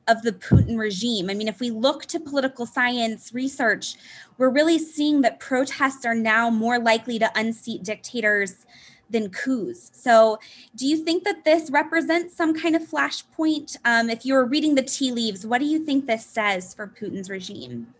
of 0.08 0.22
the 0.22 0.32
Putin 0.32 0.78
regime. 0.78 1.28
I 1.28 1.34
mean, 1.34 1.48
if 1.48 1.60
we 1.60 1.70
look 1.70 2.06
to 2.06 2.20
political 2.20 2.66
science 2.66 3.34
research, 3.34 3.96
we're 4.38 4.50
really 4.50 4.78
seeing 4.78 5.20
that 5.22 5.40
protests 5.40 6.04
are 6.04 6.14
now 6.14 6.48
more 6.48 6.78
likely 6.78 7.18
to 7.18 7.30
unseat 7.34 7.82
dictators 7.82 8.66
than 9.10 9.30
coups. 9.30 9.90
So, 9.94 10.38
do 10.74 10.86
you 10.86 10.96
think 10.96 11.24
that 11.24 11.44
this 11.44 11.70
represents 11.70 12.36
some 12.36 12.54
kind 12.54 12.74
of 12.74 12.82
flashpoint? 12.82 13.76
Um, 13.84 14.10
if 14.10 14.24
you 14.24 14.34
were 14.34 14.44
reading 14.46 14.74
the 14.74 14.82
tea 14.82 15.12
leaves, 15.12 15.46
what 15.46 15.58
do 15.58 15.64
you 15.64 15.84
think 15.84 16.06
this 16.06 16.24
says 16.24 16.74
for 16.74 16.86
Putin's 16.86 17.30
regime? 17.30 17.94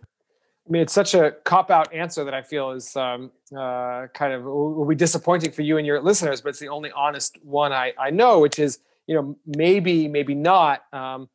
I 0.67 0.71
mean, 0.71 0.81
it's 0.81 0.93
such 0.93 1.13
a 1.13 1.31
cop 1.45 1.71
out 1.71 1.93
answer 1.93 2.25
that 2.25 2.33
I 2.33 2.41
feel 2.41 2.71
is 2.71 2.95
um, 2.97 3.31
uh, 3.55 4.07
kind 4.13 4.33
of 4.33 4.43
will 4.43 4.85
be 4.85 4.95
disappointing 4.95 5.51
for 5.51 5.61
you 5.61 5.77
and 5.77 5.87
your 5.87 6.01
listeners, 6.01 6.41
but 6.41 6.49
it's 6.49 6.59
the 6.59 6.67
only 6.67 6.91
honest 6.91 7.37
one 7.41 7.71
I, 7.71 7.93
I 7.97 8.09
know, 8.09 8.39
which 8.39 8.59
is, 8.59 8.79
you 9.07 9.15
know, 9.15 9.37
maybe, 9.45 10.09
maybe 10.09 10.35
not. 10.35 10.81
Um, 10.91 11.29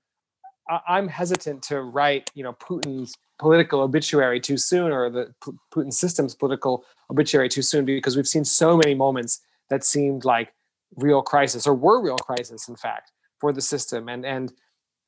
I'm 0.87 1.09
hesitant 1.09 1.63
to 1.65 1.81
write, 1.81 2.31
you 2.35 2.45
know, 2.45 2.53
Putin's 2.53 3.15
political 3.39 3.81
obituary 3.81 4.39
too 4.39 4.59
soon 4.59 4.93
or 4.93 5.11
the 5.11 5.35
P- 5.45 5.53
Putin 5.75 5.93
system's 5.93 6.35
political 6.35 6.85
obituary 7.11 7.49
too 7.49 7.63
soon 7.63 7.85
because 7.85 8.17
we've 8.17 8.29
seen 8.29 8.45
so 8.45 8.77
many 8.77 8.95
moments 8.95 9.41
that 9.71 9.83
seemed 9.83 10.25
like 10.25 10.53
real 10.97 11.23
crisis 11.23 11.67
or 11.67 11.75
were 11.75 12.01
real 12.03 12.19
crisis, 12.19 12.69
in 12.69 12.77
fact, 12.77 13.11
for 13.41 13.53
the 13.53 13.61
system, 13.61 14.09
and 14.09 14.25
and 14.25 14.53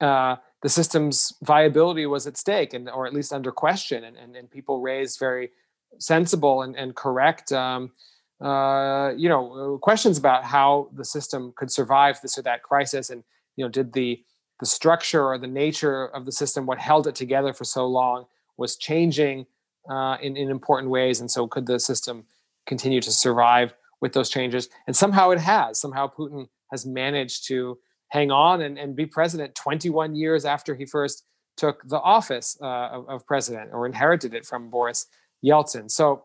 uh, 0.01 0.37
the 0.65 0.71
system's 0.71 1.35
viability 1.43 2.07
was 2.07 2.27
at 2.27 2.39
stake, 2.39 2.73
and 2.73 2.89
or 2.89 3.07
at 3.07 3.13
least 3.13 3.35
under 3.35 3.53
question, 3.53 4.03
and 4.03 4.17
and, 4.17 4.35
and 4.35 4.51
people 4.51 4.81
raised 4.81 5.19
very 5.21 5.51
sensible 5.99 6.63
and, 6.63 6.75
and 6.75 6.97
correct. 6.97 7.53
Um, 7.53 7.93
uh, 8.41 9.13
you 9.15 9.29
know, 9.29 9.79
questions 9.83 10.17
about 10.17 10.43
how 10.43 10.89
the 10.95 11.05
system 11.05 11.53
could 11.55 11.71
survive 11.71 12.19
this 12.23 12.39
or 12.39 12.43
that 12.43 12.63
crisis, 12.63 13.11
and 13.11 13.23
you 13.57 13.65
know, 13.65 13.69
did 13.69 13.93
the 13.93 14.25
the 14.59 14.65
structure 14.65 15.27
or 15.27 15.37
the 15.37 15.47
nature 15.47 16.07
of 16.07 16.25
the 16.25 16.33
system, 16.33 16.65
what 16.65 16.79
held 16.79 17.07
it 17.07 17.15
together 17.15 17.53
for 17.53 17.65
so 17.65 17.87
long, 17.87 18.25
was 18.57 18.77
changing 18.77 19.45
uh, 19.91 20.17
in, 20.23 20.35
in 20.35 20.49
important 20.49 20.91
ways. 20.91 21.21
And 21.21 21.31
so, 21.31 21.47
could 21.47 21.67
the 21.67 21.79
system 21.79 22.25
continue 22.65 23.03
to 23.03 23.13
survive 23.13 23.75
with 24.01 24.15
those 24.15 24.31
changes? 24.31 24.71
And 24.87 24.97
somehow 24.97 25.29
it 25.29 25.41
has. 25.41 25.79
Somehow, 25.79 26.09
Putin 26.09 26.49
has 26.71 26.87
managed 26.87 27.47
to 27.49 27.77
hang 28.15 28.31
on 28.31 28.63
and, 28.63 28.79
and 28.79 28.95
be 28.95 29.07
president 29.07 29.57
21 29.57 30.15
years 30.15 30.45
after 30.45 30.77
he 30.77 30.87
first 30.87 31.25
took 31.57 31.83
the 31.89 32.01
office 32.01 32.57
uh, 32.63 32.89
of, 32.93 33.09
of, 33.09 33.27
president 33.27 33.71
or 33.73 33.87
inherited 33.87 34.33
it 34.35 34.47
from 34.47 34.71
Boris 34.71 35.07
Yeltsin. 35.45 35.91
So, 35.91 36.25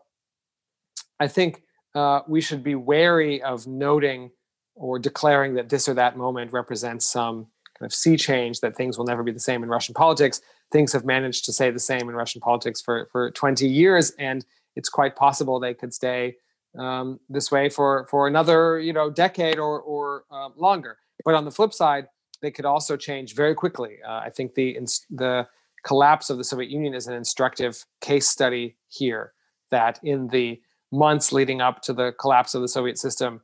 I 1.18 1.26
think 1.28 1.62
uh, 1.94 2.20
we 2.28 2.40
should 2.40 2.62
be 2.62 2.76
wary 2.76 3.42
of 3.42 3.66
noting 3.66 4.30
or 4.74 4.98
declaring 4.98 5.54
that 5.54 5.68
this 5.68 5.88
or 5.88 5.94
that 5.94 6.16
moment 6.16 6.52
represents 6.52 7.06
some 7.06 7.48
kind 7.78 7.86
of 7.90 7.92
sea 7.92 8.16
change 8.16 8.60
that 8.60 8.76
things 8.76 8.96
will 8.96 9.04
never 9.04 9.22
be 9.22 9.32
the 9.32 9.40
same 9.40 9.62
in 9.62 9.68
Russian 9.68 9.94
politics. 9.94 10.40
Things 10.72 10.92
have 10.92 11.04
managed 11.04 11.44
to 11.46 11.52
stay 11.52 11.70
the 11.70 11.80
same 11.80 12.08
in 12.08 12.14
Russian 12.14 12.40
politics 12.40 12.80
for, 12.80 13.08
for 13.12 13.32
20 13.32 13.68
years, 13.68 14.12
and 14.12 14.46
it's 14.76 14.88
quite 14.88 15.16
possible 15.16 15.58
they 15.58 15.74
could 15.74 15.92
stay 15.92 16.36
um, 16.78 17.18
this 17.28 17.50
way 17.50 17.68
for, 17.68 18.06
for 18.08 18.28
another 18.28 18.78
you 18.78 18.92
know 18.92 19.10
decade 19.10 19.58
or, 19.58 19.80
or 19.80 20.24
uh, 20.30 20.48
longer. 20.56 20.96
But 21.24 21.34
on 21.34 21.44
the 21.44 21.50
flip 21.50 21.72
side, 21.72 22.06
they 22.42 22.50
could 22.50 22.64
also 22.64 22.96
change 22.96 23.34
very 23.34 23.54
quickly. 23.54 23.98
Uh, 24.06 24.20
I 24.24 24.30
think 24.30 24.54
the 24.54 24.78
the 25.10 25.46
collapse 25.84 26.30
of 26.30 26.38
the 26.38 26.44
Soviet 26.44 26.70
Union 26.70 26.94
is 26.94 27.06
an 27.06 27.14
instructive 27.14 27.84
case 28.00 28.28
study 28.28 28.76
here. 28.88 29.32
That 29.70 30.00
in 30.02 30.28
the 30.28 30.60
months 30.90 31.32
leading 31.32 31.60
up 31.60 31.82
to 31.82 31.92
the 31.92 32.12
collapse 32.18 32.54
of 32.54 32.62
the 32.62 32.68
Soviet 32.68 32.98
system, 32.98 33.40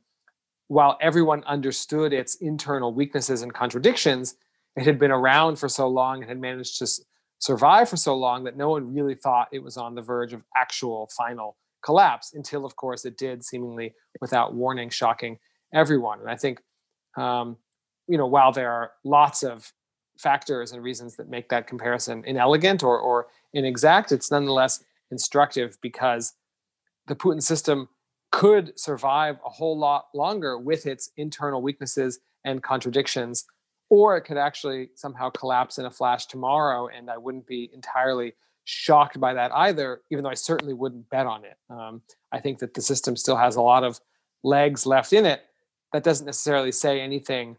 while 0.67 0.97
everyone 1.01 1.43
understood 1.45 2.11
its 2.11 2.35
internal 2.35 2.93
weaknesses 2.93 3.41
and 3.41 3.53
contradictions, 3.53 4.35
it 4.75 4.85
had 4.85 4.99
been 4.99 5.11
around 5.11 5.57
for 5.57 5.69
so 5.69 5.87
long 5.87 6.21
and 6.21 6.29
had 6.29 6.39
managed 6.39 6.77
to 6.79 6.87
survive 7.39 7.87
for 7.89 7.97
so 7.97 8.15
long 8.15 8.43
that 8.43 8.57
no 8.57 8.69
one 8.69 8.93
really 8.93 9.15
thought 9.15 9.47
it 9.51 9.63
was 9.63 9.77
on 9.77 9.95
the 9.95 10.01
verge 10.01 10.33
of 10.33 10.43
actual 10.55 11.09
final 11.15 11.55
collapse 11.83 12.33
until, 12.33 12.65
of 12.65 12.75
course, 12.75 13.05
it 13.05 13.17
did, 13.17 13.43
seemingly 13.43 13.93
without 14.19 14.53
warning, 14.53 14.89
shocking 14.89 15.39
everyone. 15.73 16.19
And 16.19 16.29
I 16.29 16.35
think, 16.35 16.59
um, 17.15 17.57
you 18.07 18.17
know, 18.17 18.27
while 18.27 18.51
there 18.51 18.71
are 18.71 18.91
lots 19.03 19.43
of 19.43 19.71
factors 20.17 20.71
and 20.71 20.83
reasons 20.83 21.15
that 21.15 21.29
make 21.29 21.49
that 21.49 21.67
comparison 21.67 22.23
inelegant 22.25 22.83
or, 22.83 22.99
or 22.99 23.27
inexact, 23.53 24.11
it's 24.11 24.31
nonetheless 24.31 24.83
instructive 25.11 25.77
because 25.81 26.33
the 27.07 27.15
Putin 27.15 27.41
system 27.41 27.87
could 28.31 28.77
survive 28.77 29.37
a 29.45 29.49
whole 29.49 29.77
lot 29.77 30.07
longer 30.13 30.57
with 30.57 30.85
its 30.85 31.11
internal 31.17 31.61
weaknesses 31.61 32.19
and 32.43 32.61
contradictions, 32.61 33.45
or 33.89 34.17
it 34.17 34.21
could 34.21 34.37
actually 34.37 34.89
somehow 34.95 35.29
collapse 35.29 35.77
in 35.77 35.85
a 35.85 35.91
flash 35.91 36.25
tomorrow. 36.25 36.87
And 36.87 37.09
I 37.09 37.17
wouldn't 37.17 37.47
be 37.47 37.69
entirely 37.73 38.33
shocked 38.65 39.19
by 39.19 39.33
that 39.33 39.51
either, 39.53 40.01
even 40.11 40.23
though 40.23 40.29
I 40.29 40.35
certainly 40.35 40.73
wouldn't 40.73 41.09
bet 41.09 41.25
on 41.25 41.45
it. 41.45 41.57
Um, 41.69 42.01
I 42.31 42.39
think 42.39 42.59
that 42.59 42.73
the 42.73 42.81
system 42.81 43.15
still 43.15 43.37
has 43.37 43.55
a 43.55 43.61
lot 43.61 43.83
of 43.83 44.01
legs 44.43 44.85
left 44.85 45.13
in 45.13 45.25
it. 45.25 45.41
That 45.93 46.03
doesn't 46.03 46.25
necessarily 46.25 46.73
say 46.73 46.99
anything 46.99 47.55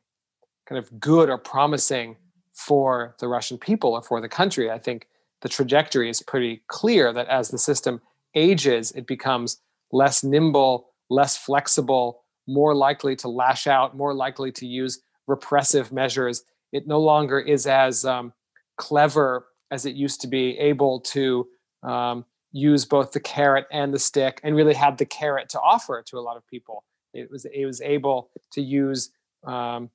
kind 0.69 0.79
of 0.79 1.01
good 1.01 1.31
or 1.31 1.39
promising 1.39 2.17
for 2.53 3.15
the 3.21 3.29
Russian 3.29 3.57
people 3.59 3.93
or 3.93 4.03
for 4.03 4.21
the 4.21 4.29
country. 4.29 4.71
I 4.71 4.79
think 4.79 5.07
the 5.43 5.49
trajectory 5.49 6.11
is 6.11 6.23
pretty 6.23 6.63
clear 6.67 7.13
that 7.13 7.29
as 7.29 7.49
the 7.49 7.59
system 7.59 8.01
ages, 8.35 8.91
it 8.93 9.07
becomes 9.07 9.61
less 9.93 10.23
nimble, 10.25 10.89
less 11.09 11.37
flexible, 11.37 12.23
more 12.47 12.75
likely 12.75 13.15
to 13.17 13.29
lash 13.29 13.67
out, 13.67 13.97
more 13.97 14.15
likely 14.15 14.51
to 14.53 14.67
use 14.67 15.01
repressive 15.27 15.93
measures. 15.93 16.43
It 16.73 16.87
no 16.87 17.01
longer 17.01 17.39
is 17.39 17.67
as 17.67 18.05
um, 18.05 18.33
clever 18.77 19.47
as 19.71 19.87
it 19.87 19.95
used 19.95 20.21
to 20.23 20.27
be, 20.27 20.59
able 20.59 21.01
to 21.01 21.47
um, 21.83 22.25
use 22.53 22.85
both 22.85 23.13
the 23.13 23.21
carrot 23.21 23.67
and 23.71 23.93
the 23.93 23.99
stick 23.99 24.41
and 24.43 24.57
really 24.57 24.75
had 24.75 24.99
the 24.99 25.07
carrot 25.07 25.49
to 25.51 25.61
offer 25.61 26.03
to 26.07 26.19
a 26.19 26.21
lot 26.21 26.37
of 26.37 26.47
people. 26.47 26.85
It 27.15 27.31
was 27.31 27.47
it 27.47 27.65
was 27.65 27.81
able 27.81 28.31
to 28.53 28.61
use, 28.61 29.11
um, 29.45 29.91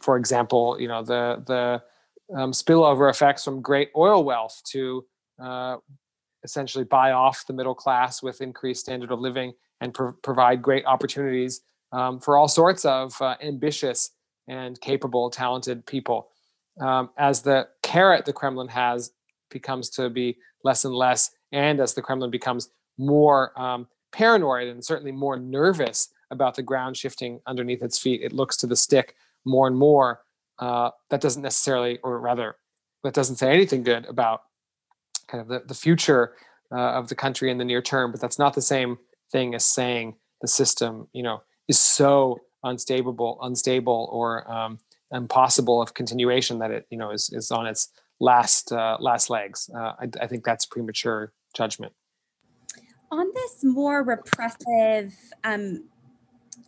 for 0.00 0.16
example, 0.16 0.76
you 0.80 0.88
know 0.88 1.02
the 1.02 1.42
the 1.46 1.82
um, 2.36 2.52
spillover 2.52 3.10
effects 3.10 3.44
from 3.44 3.60
great 3.60 3.90
oil 3.96 4.24
wealth 4.24 4.60
to 4.72 5.04
uh, 5.42 5.76
essentially 6.44 6.84
buy 6.84 7.12
off 7.12 7.46
the 7.46 7.52
middle 7.52 7.74
class 7.74 8.22
with 8.22 8.40
increased 8.40 8.82
standard 8.82 9.10
of 9.10 9.20
living 9.20 9.52
and 9.80 9.92
pro- 9.92 10.12
provide 10.12 10.62
great 10.62 10.84
opportunities 10.86 11.62
um, 11.92 12.20
for 12.20 12.36
all 12.36 12.48
sorts 12.48 12.84
of 12.84 13.20
uh, 13.20 13.36
ambitious 13.42 14.10
and 14.48 14.80
capable, 14.80 15.30
talented 15.30 15.84
people. 15.86 16.28
Um, 16.80 17.10
as 17.18 17.42
the 17.42 17.68
carrot 17.82 18.24
the 18.24 18.32
Kremlin 18.32 18.68
has 18.68 19.12
becomes 19.50 19.90
to 19.90 20.08
be 20.08 20.38
less 20.64 20.84
and 20.84 20.94
less, 20.94 21.30
and 21.52 21.80
as 21.80 21.94
the 21.94 22.02
Kremlin 22.02 22.30
becomes 22.30 22.70
more 22.96 23.58
um, 23.60 23.88
paranoid 24.12 24.68
and 24.68 24.84
certainly 24.84 25.12
more 25.12 25.36
nervous 25.36 26.08
about 26.30 26.54
the 26.54 26.62
ground 26.62 26.96
shifting 26.96 27.40
underneath 27.46 27.82
its 27.82 27.98
feet, 27.98 28.22
it 28.22 28.32
looks 28.32 28.56
to 28.58 28.66
the 28.66 28.76
stick 28.76 29.16
more 29.44 29.66
and 29.66 29.76
more. 29.76 30.20
Uh, 30.58 30.90
that 31.10 31.20
doesn't 31.20 31.42
necessarily, 31.42 31.98
or 32.02 32.18
rather, 32.20 32.56
that 33.02 33.14
doesn't 33.14 33.36
say 33.36 33.50
anything 33.50 33.82
good 33.82 34.04
about 34.06 34.42
kind 35.26 35.40
of 35.40 35.48
the, 35.48 35.62
the 35.66 35.74
future 35.74 36.34
uh, 36.72 36.92
of 36.92 37.08
the 37.08 37.14
country 37.14 37.50
in 37.50 37.58
the 37.58 37.64
near 37.64 37.82
term. 37.82 38.10
But 38.10 38.20
that's 38.20 38.38
not 38.38 38.54
the 38.54 38.62
same 38.62 38.98
thing 39.32 39.54
as 39.54 39.64
saying 39.64 40.16
the 40.42 40.48
system, 40.48 41.08
you 41.12 41.22
know, 41.22 41.42
is 41.68 41.80
so 41.80 42.40
unstable, 42.62 43.38
unstable, 43.42 44.08
or 44.12 44.50
um, 44.50 44.78
impossible 45.12 45.80
of 45.80 45.94
continuation 45.94 46.58
that 46.58 46.70
it, 46.70 46.86
you 46.90 46.98
know, 46.98 47.10
is 47.10 47.30
is 47.32 47.50
on 47.50 47.66
its 47.66 47.88
last 48.20 48.72
uh, 48.72 48.96
last 49.00 49.30
legs. 49.30 49.70
Uh, 49.74 49.92
I, 49.98 50.08
I 50.20 50.26
think 50.26 50.44
that's 50.44 50.66
premature 50.66 51.32
judgment. 51.56 51.92
On 53.10 53.26
this 53.34 53.64
more 53.64 54.04
repressive 54.04 55.14
um, 55.42 55.84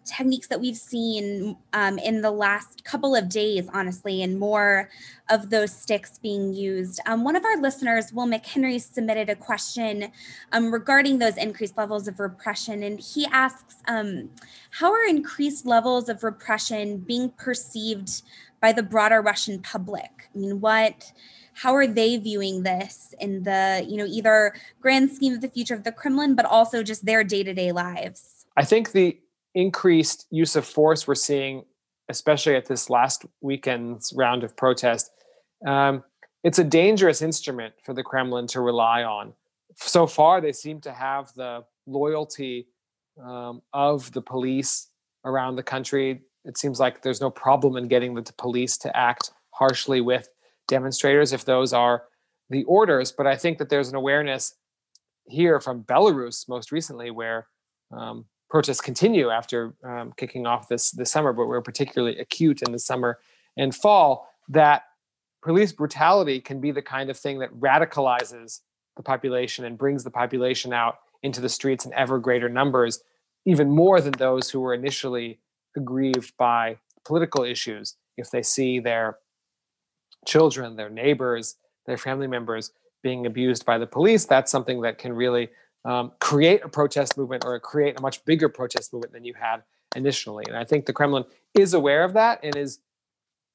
techniques 0.05 0.49
that 0.49 0.61
we've 0.61 0.77
seen 0.77 1.57
um, 1.73 1.99
in 1.99 2.23
the 2.23 2.31
last 2.31 2.85
couple 2.85 3.15
of 3.15 3.29
days, 3.29 3.69
honestly, 3.73 4.23
and 4.23 4.39
more 4.39 4.91
of 5.31 5.51
those 5.51 5.75
sticks 5.75 6.19
being 6.19 6.53
used. 6.53 7.01
Um, 7.07 7.25
one 7.25 7.37
of 7.37 7.45
our 7.45 7.57
listeners, 7.61 8.13
Will 8.13 8.27
McHenry, 8.27 8.81
submitted 8.81 9.31
a 9.31 9.37
question 9.37 10.11
um, 10.53 10.73
regarding 10.73 11.19
those 11.19 11.37
increased 11.37 11.77
levels 11.77 12.09
of 12.09 12.21
repression. 12.21 12.83
And 12.83 13.01
he 13.01 13.27
asks 13.27 13.77
um, 13.89 14.31
How 14.71 14.93
are 14.93 15.05
increased 15.05 15.67
levels 15.67 16.09
of 16.09 16.23
repression 16.23 16.99
being 16.99 17.31
perceived 17.31 18.23
by 18.61 18.73
the 18.73 18.83
broader 18.83 19.21
Russian 19.21 19.61
public? 19.61 20.29
I 20.35 20.39
mean, 20.39 20.61
what 20.61 21.13
how 21.55 21.75
are 21.75 21.87
they 21.87 22.17
viewing 22.17 22.63
this 22.63 23.15
in 23.21 23.43
the 23.43 23.85
you 23.87 23.97
know 23.97 24.07
either 24.07 24.55
grand 24.81 25.11
scheme 25.11 25.35
of 25.35 25.41
the 25.41 25.49
future 25.49 25.75
of 25.75 25.85
the 25.85 25.93
kremlin 25.93 26.35
but 26.35 26.47
also 26.47 26.83
just 26.83 27.05
their 27.05 27.23
day-to-day 27.23 27.73
lives 27.73 28.47
i 28.57 28.65
think 28.65 28.93
the 28.93 29.19
increased 29.55 30.27
use 30.31 30.57
of 30.57 30.67
force 30.67 31.07
we're 31.07 31.15
seeing, 31.15 31.65
especially 32.09 32.57
at 32.57 32.67
this 32.67 32.91
last 32.91 33.25
weekend's 33.41 34.13
round 34.17 34.45
of 34.45 34.57
protest, 34.57 35.11
um, 35.67 36.03
it's 36.45 36.59
a 36.59 36.65
dangerous 36.65 37.23
instrument 37.23 37.75
for 37.85 37.95
the 37.95 38.03
Kremlin 38.03 38.47
to 38.49 38.61
rely 38.61 39.05
on. 39.05 39.33
So 39.77 40.07
far, 40.07 40.41
they 40.41 40.53
seem 40.53 40.81
to 40.83 40.93
have 40.93 41.33
the 41.35 41.65
loyalty 41.87 42.69
um, 43.23 43.63
of 43.73 44.13
the 44.13 44.23
police 44.23 44.89
around 45.25 45.57
the 45.57 45.63
country. 45.63 46.23
It 46.45 46.59
seems 46.59 46.81
like 46.81 47.03
there's 47.03 47.21
no 47.21 47.31
problem 47.31 47.77
in 47.77 47.89
getting 47.89 48.15
the 48.15 48.33
police 48.37 48.77
to 48.79 48.97
act 48.97 49.31
harshly 49.51 50.01
with 50.01 50.29
demonstrators 50.67 51.33
if 51.33 51.45
those 51.45 51.73
are 51.73 52.05
the 52.51 52.65
orders. 52.65 53.13
But 53.13 53.27
I 53.27 53.37
think 53.37 53.59
that 53.59 53.69
there's 53.69 53.89
an 53.89 53.95
awareness 53.95 54.55
here 55.27 55.61
from 55.61 55.85
Belarus 55.85 56.49
most 56.49 56.73
recently 56.73 57.11
where 57.11 57.47
um, 57.93 58.25
protests 58.53 58.83
continue 58.83 59.31
after 59.31 59.73
um, 59.83 60.13
kicking 60.19 60.47
off 60.47 60.69
this 60.69 60.91
this 60.91 61.11
summer, 61.11 61.33
but 61.33 61.47
we're 61.47 61.63
particularly 61.63 62.19
acute 62.19 62.61
in 62.61 62.71
the 62.71 62.79
summer 62.79 63.19
and 63.57 63.75
fall. 63.75 64.29
That 64.47 64.83
police 65.43 65.73
brutality 65.73 66.39
can 66.39 66.61
be 66.61 66.71
the 66.71 66.83
kind 66.83 67.09
of 67.09 67.17
thing 67.17 67.39
that 67.39 67.51
radicalizes 67.55 68.61
the 68.99 69.03
population 69.03 69.65
and 69.65 69.79
brings 69.79 70.05
the 70.05 70.11
population 70.11 70.75
out 70.75 70.99
into 71.23 71.41
the 71.41 71.49
streets 71.49 71.87
in 71.87 71.95
ever 71.95 72.19
greater 72.19 72.51
numbers, 72.51 73.03
even 73.47 73.71
more 73.71 74.03
than 74.03 74.13
those 74.13 74.51
who 74.51 74.61
were 74.61 74.75
initially 74.75 75.41
aggrieved 75.75 76.37
by 76.37 76.77
political 77.07 77.45
issues. 77.45 77.97
If 78.19 78.31
they 78.31 78.43
see 78.43 78.81
their 78.81 79.17
children, 80.27 80.77
their 80.77 80.91
neighbors, 80.91 81.57
their 81.87 81.97
family 81.97 82.27
members 82.27 82.71
being 83.03 83.25
abused 83.25 83.65
by 83.65 83.79
the 83.79 83.87
police, 83.87 84.27
that's 84.27 84.53
something 84.53 84.83
that 84.83 84.99
can 84.99 85.15
really 85.15 85.49
um, 85.85 86.13
create 86.21 86.65
a 86.65 86.69
protest 86.69 87.17
movement 87.17 87.45
or 87.45 87.59
create 87.61 87.99
a 87.99 88.03
much 88.03 88.25
bigger 88.25 88.49
protest 88.49 88.93
movement 88.93 89.13
than 89.13 89.25
you 89.25 89.35
had 89.35 89.63
initially. 89.97 90.45
And 90.47 90.57
I 90.57 90.65
think 90.65 90.87
the 90.87 90.93
Kremlin 90.93 91.25
is 91.55 91.75
aware 91.75 92.05
of 92.05 92.15
that 92.15 92.41
and 92.43 92.57
is, 92.57 92.79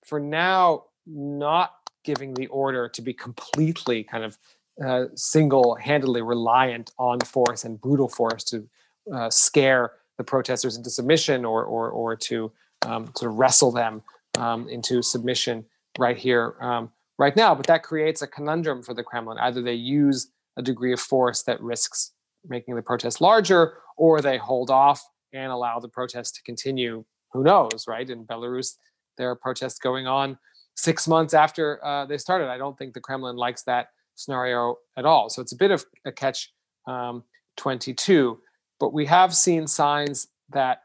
for 0.06 0.20
now, 0.20 0.86
not 1.06 1.74
giving 2.04 2.34
the 2.34 2.48
order 2.48 2.90
to 2.90 3.02
be 3.02 3.14
completely 3.14 4.04
kind 4.04 4.24
of 4.24 4.38
uh, 4.86 5.06
single-handedly 5.16 6.22
reliant 6.22 6.92
on 7.00 7.20
force 7.20 7.64
and 7.64 7.82
brutal 7.82 8.08
force 8.08 8.44
to 8.44 8.68
uh, 9.14 9.30
scare 9.30 9.94
the 10.18 10.24
protesters 10.24 10.78
into 10.78 10.90
submission 10.90 11.46
or 11.46 11.64
or, 11.64 11.90
or 11.90 12.16
to 12.16 12.52
um, 12.86 13.12
sort 13.16 13.32
of 13.32 13.38
wrestle 13.40 13.72
them 13.72 14.02
um, 14.38 14.70
into 14.70 15.02
submission 15.02 15.66
right 15.98 16.18
here, 16.18 16.56
um, 16.62 16.92
right 17.18 17.36
now. 17.36 17.56
But 17.56 17.68
that 17.68 17.84
creates 17.84 18.22
a 18.22 18.28
conundrum 18.28 18.84
for 18.84 18.94
the 18.94 19.04
Kremlin. 19.04 19.38
Either 19.40 19.62
they 19.62 19.74
use 19.74 20.30
a 20.58 20.62
degree 20.62 20.94
of 20.94 21.00
force 21.00 21.42
that 21.44 21.62
risks 21.62 22.12
making 22.48 22.76
the 22.76 22.82
protest 22.82 23.22
larger, 23.22 23.78
or 23.98 24.22
they 24.22 24.38
hold 24.38 24.70
off 24.70 25.04
and 25.34 25.52
allow 25.52 25.80
the 25.80 25.90
protest 25.90 26.36
to 26.36 26.44
continue. 26.44 27.04
Who 27.34 27.44
knows, 27.44 27.86
right? 27.88 28.10
In 28.10 28.26
Belarus, 28.26 28.76
there 29.18 29.30
are 29.30 29.36
protests 29.36 29.80
going 29.80 30.08
on 30.08 30.38
six 30.76 31.08
months 31.08 31.34
after 31.34 31.84
uh, 31.84 32.06
they 32.06 32.18
started. 32.18 32.50
I 32.50 32.58
don't 32.58 32.78
think 32.78 32.94
the 32.94 33.02
Kremlin 33.02 33.36
likes 33.36 33.64
that 33.64 33.90
scenario 34.16 34.78
at 34.98 35.06
all. 35.06 35.30
So 35.30 35.42
it's 35.42 35.52
a 35.52 35.58
bit 35.58 35.72
of 35.72 35.86
a 36.06 36.12
catch 36.12 36.52
um, 36.88 37.24
22. 37.58 38.40
But 38.80 38.94
we 38.94 39.06
have 39.06 39.36
seen 39.36 39.68
signs 39.68 40.28
that 40.50 40.82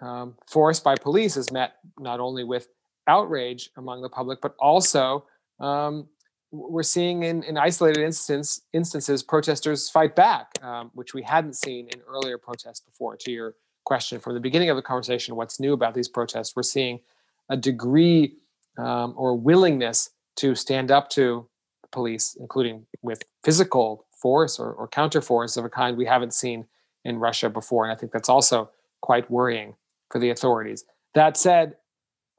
um, 0.00 0.34
force 0.46 0.80
by 0.80 0.96
police 0.96 1.36
is 1.36 1.50
met 1.50 1.74
not 1.98 2.20
only 2.20 2.44
with 2.44 2.68
outrage 3.06 3.70
among 3.76 4.02
the 4.02 4.08
public, 4.08 4.40
but 4.42 4.54
also 4.58 5.24
um, 5.60 6.08
we're 6.50 6.82
seeing 6.82 7.22
in, 7.22 7.42
in 7.42 7.58
isolated 7.58 8.02
instance, 8.02 8.62
instances 8.72 9.22
protesters 9.22 9.90
fight 9.90 10.14
back, 10.14 10.52
um, 10.62 10.90
which 10.94 11.14
we 11.14 11.22
hadn't 11.22 11.54
seen 11.54 11.88
in 11.88 12.00
earlier 12.08 12.38
protests 12.38 12.80
before. 12.80 13.16
To 13.16 13.30
your 13.30 13.54
question 13.84 14.18
from 14.18 14.34
the 14.34 14.40
beginning 14.40 14.70
of 14.70 14.76
the 14.76 14.82
conversation, 14.82 15.36
what's 15.36 15.60
new 15.60 15.72
about 15.72 15.94
these 15.94 16.08
protests? 16.08 16.54
We're 16.54 16.62
seeing 16.62 17.00
a 17.48 17.56
degree 17.56 18.36
um, 18.78 19.14
or 19.16 19.36
willingness 19.36 20.10
to 20.36 20.54
stand 20.54 20.90
up 20.90 21.08
to 21.10 21.46
the 21.82 21.88
police, 21.88 22.36
including 22.38 22.86
with 23.02 23.22
physical 23.42 24.06
force 24.10 24.58
or, 24.58 24.72
or 24.72 24.88
counter 24.88 25.20
force 25.20 25.56
of 25.56 25.64
a 25.64 25.68
kind 25.68 25.96
we 25.96 26.06
haven't 26.06 26.34
seen 26.34 26.66
in 27.04 27.18
Russia 27.18 27.48
before. 27.48 27.84
And 27.84 27.92
I 27.92 27.96
think 27.96 28.12
that's 28.12 28.28
also 28.28 28.70
quite 29.00 29.30
worrying 29.30 29.74
for 30.10 30.18
the 30.18 30.30
authorities. 30.30 30.84
That 31.14 31.36
said, 31.36 31.76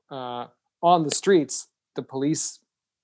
uh, 0.09 0.47
on 0.81 1.03
the 1.03 1.11
streets, 1.11 1.67
the 1.95 2.01
police 2.01 2.59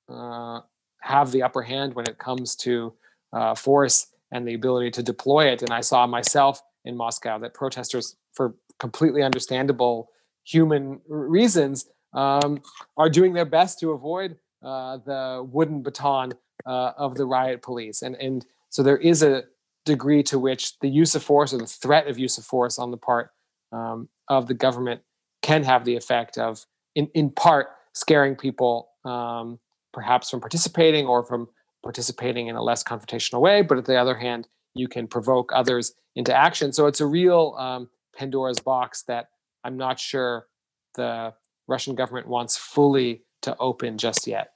uh, 0.09 0.61
have 1.03 1.31
the 1.31 1.43
upper 1.43 1.61
hand 1.61 1.93
when 1.95 2.07
it 2.07 2.17
comes 2.17 2.55
to 2.55 2.93
uh, 3.33 3.53
force 3.53 4.07
and 4.31 4.47
the 4.47 4.53
ability 4.53 4.89
to 4.89 5.03
deploy 5.03 5.47
it. 5.51 5.61
And 5.61 5.71
I 5.71 5.81
saw 5.81 6.07
myself 6.07 6.61
in 6.85 6.95
Moscow 6.95 7.37
that 7.39 7.53
protesters, 7.53 8.15
for 8.31 8.55
completely 8.79 9.21
understandable 9.21 10.09
human 10.45 11.01
reasons, 11.07 11.87
um, 12.13 12.61
are 12.95 13.09
doing 13.09 13.33
their 13.33 13.45
best 13.45 13.79
to 13.81 13.91
avoid 13.91 14.37
uh, 14.63 14.97
the 15.05 15.45
wooden 15.51 15.83
baton 15.83 16.33
uh, 16.65 16.91
of 16.97 17.15
the 17.15 17.25
riot 17.25 17.61
police. 17.61 18.01
And, 18.01 18.15
and 18.15 18.45
so 18.69 18.81
there 18.81 18.97
is 18.97 19.23
a 19.23 19.43
degree 19.83 20.23
to 20.23 20.39
which 20.39 20.79
the 20.79 20.87
use 20.87 21.15
of 21.15 21.23
force 21.23 21.53
or 21.53 21.57
the 21.57 21.67
threat 21.67 22.07
of 22.07 22.17
use 22.17 22.37
of 22.37 22.45
force 22.45 22.79
on 22.79 22.91
the 22.91 22.97
part 22.97 23.31
um, 23.73 24.07
of 24.29 24.47
the 24.47 24.53
government 24.53 25.01
can 25.41 25.63
have 25.63 25.83
the 25.83 25.97
effect 25.97 26.37
of, 26.37 26.65
in, 26.95 27.07
in 27.13 27.29
part, 27.29 27.67
scaring 27.91 28.35
people 28.37 28.89
um, 29.03 29.59
perhaps 29.93 30.29
from 30.29 30.41
participating 30.41 31.05
or 31.05 31.23
from 31.23 31.47
participating 31.83 32.47
in 32.47 32.55
a 32.55 32.63
less 32.63 32.83
confrontational 32.83 33.41
way. 33.41 33.61
But 33.61 33.77
at 33.77 33.85
the 33.85 33.97
other 33.97 34.15
hand, 34.15 34.47
you 34.73 34.87
can 34.87 35.07
provoke 35.07 35.51
others 35.53 35.93
into 36.15 36.35
action. 36.35 36.73
So 36.73 36.87
it's 36.87 37.01
a 37.01 37.05
real 37.05 37.55
um, 37.59 37.89
Pandora's 38.15 38.59
box 38.59 39.03
that 39.03 39.27
I'm 39.63 39.77
not 39.77 39.99
sure 39.99 40.47
the 40.95 41.33
Russian 41.67 41.95
government 41.95 42.27
wants 42.27 42.57
fully 42.57 43.23
to 43.43 43.55
open 43.57 43.97
just 43.97 44.27
yet. 44.27 44.52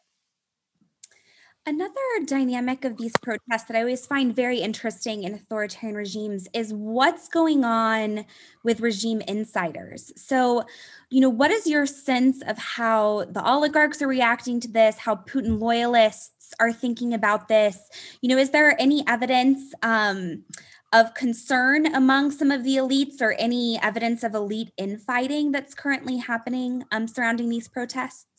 Another 1.67 1.99
dynamic 2.25 2.85
of 2.85 2.95
these 2.95 3.11
protests 3.21 3.65
that 3.65 3.75
I 3.75 3.81
always 3.81 4.05
find 4.05 4.33
very 4.33 4.59
interesting 4.59 5.25
in 5.25 5.33
authoritarian 5.33 5.97
regimes 5.97 6.47
is 6.53 6.73
what's 6.73 7.27
going 7.27 7.65
on 7.65 8.23
with 8.63 8.79
regime 8.79 9.19
insiders. 9.27 10.13
So, 10.15 10.63
you 11.09 11.19
know, 11.19 11.27
what 11.29 11.51
is 11.51 11.67
your 11.67 11.85
sense 11.85 12.41
of 12.47 12.57
how 12.57 13.25
the 13.25 13.43
oligarchs 13.45 14.01
are 14.01 14.07
reacting 14.07 14.61
to 14.61 14.69
this, 14.69 14.97
how 14.97 15.17
Putin 15.17 15.59
loyalists 15.59 16.53
are 16.57 16.71
thinking 16.71 17.13
about 17.13 17.49
this. 17.49 17.77
You 18.21 18.29
know, 18.29 18.37
is 18.37 18.51
there 18.51 18.79
any 18.79 19.03
evidence 19.05 19.73
um, 19.83 20.45
of 20.93 21.13
concern 21.15 21.93
among 21.93 22.31
some 22.31 22.49
of 22.49 22.63
the 22.63 22.77
elites 22.77 23.21
or 23.21 23.33
any 23.33 23.77
evidence 23.81 24.23
of 24.23 24.33
elite 24.33 24.71
infighting 24.77 25.51
that's 25.51 25.73
currently 25.73 26.15
happening 26.15 26.85
um, 26.93 27.09
surrounding 27.09 27.49
these 27.49 27.67
protests? 27.67 28.36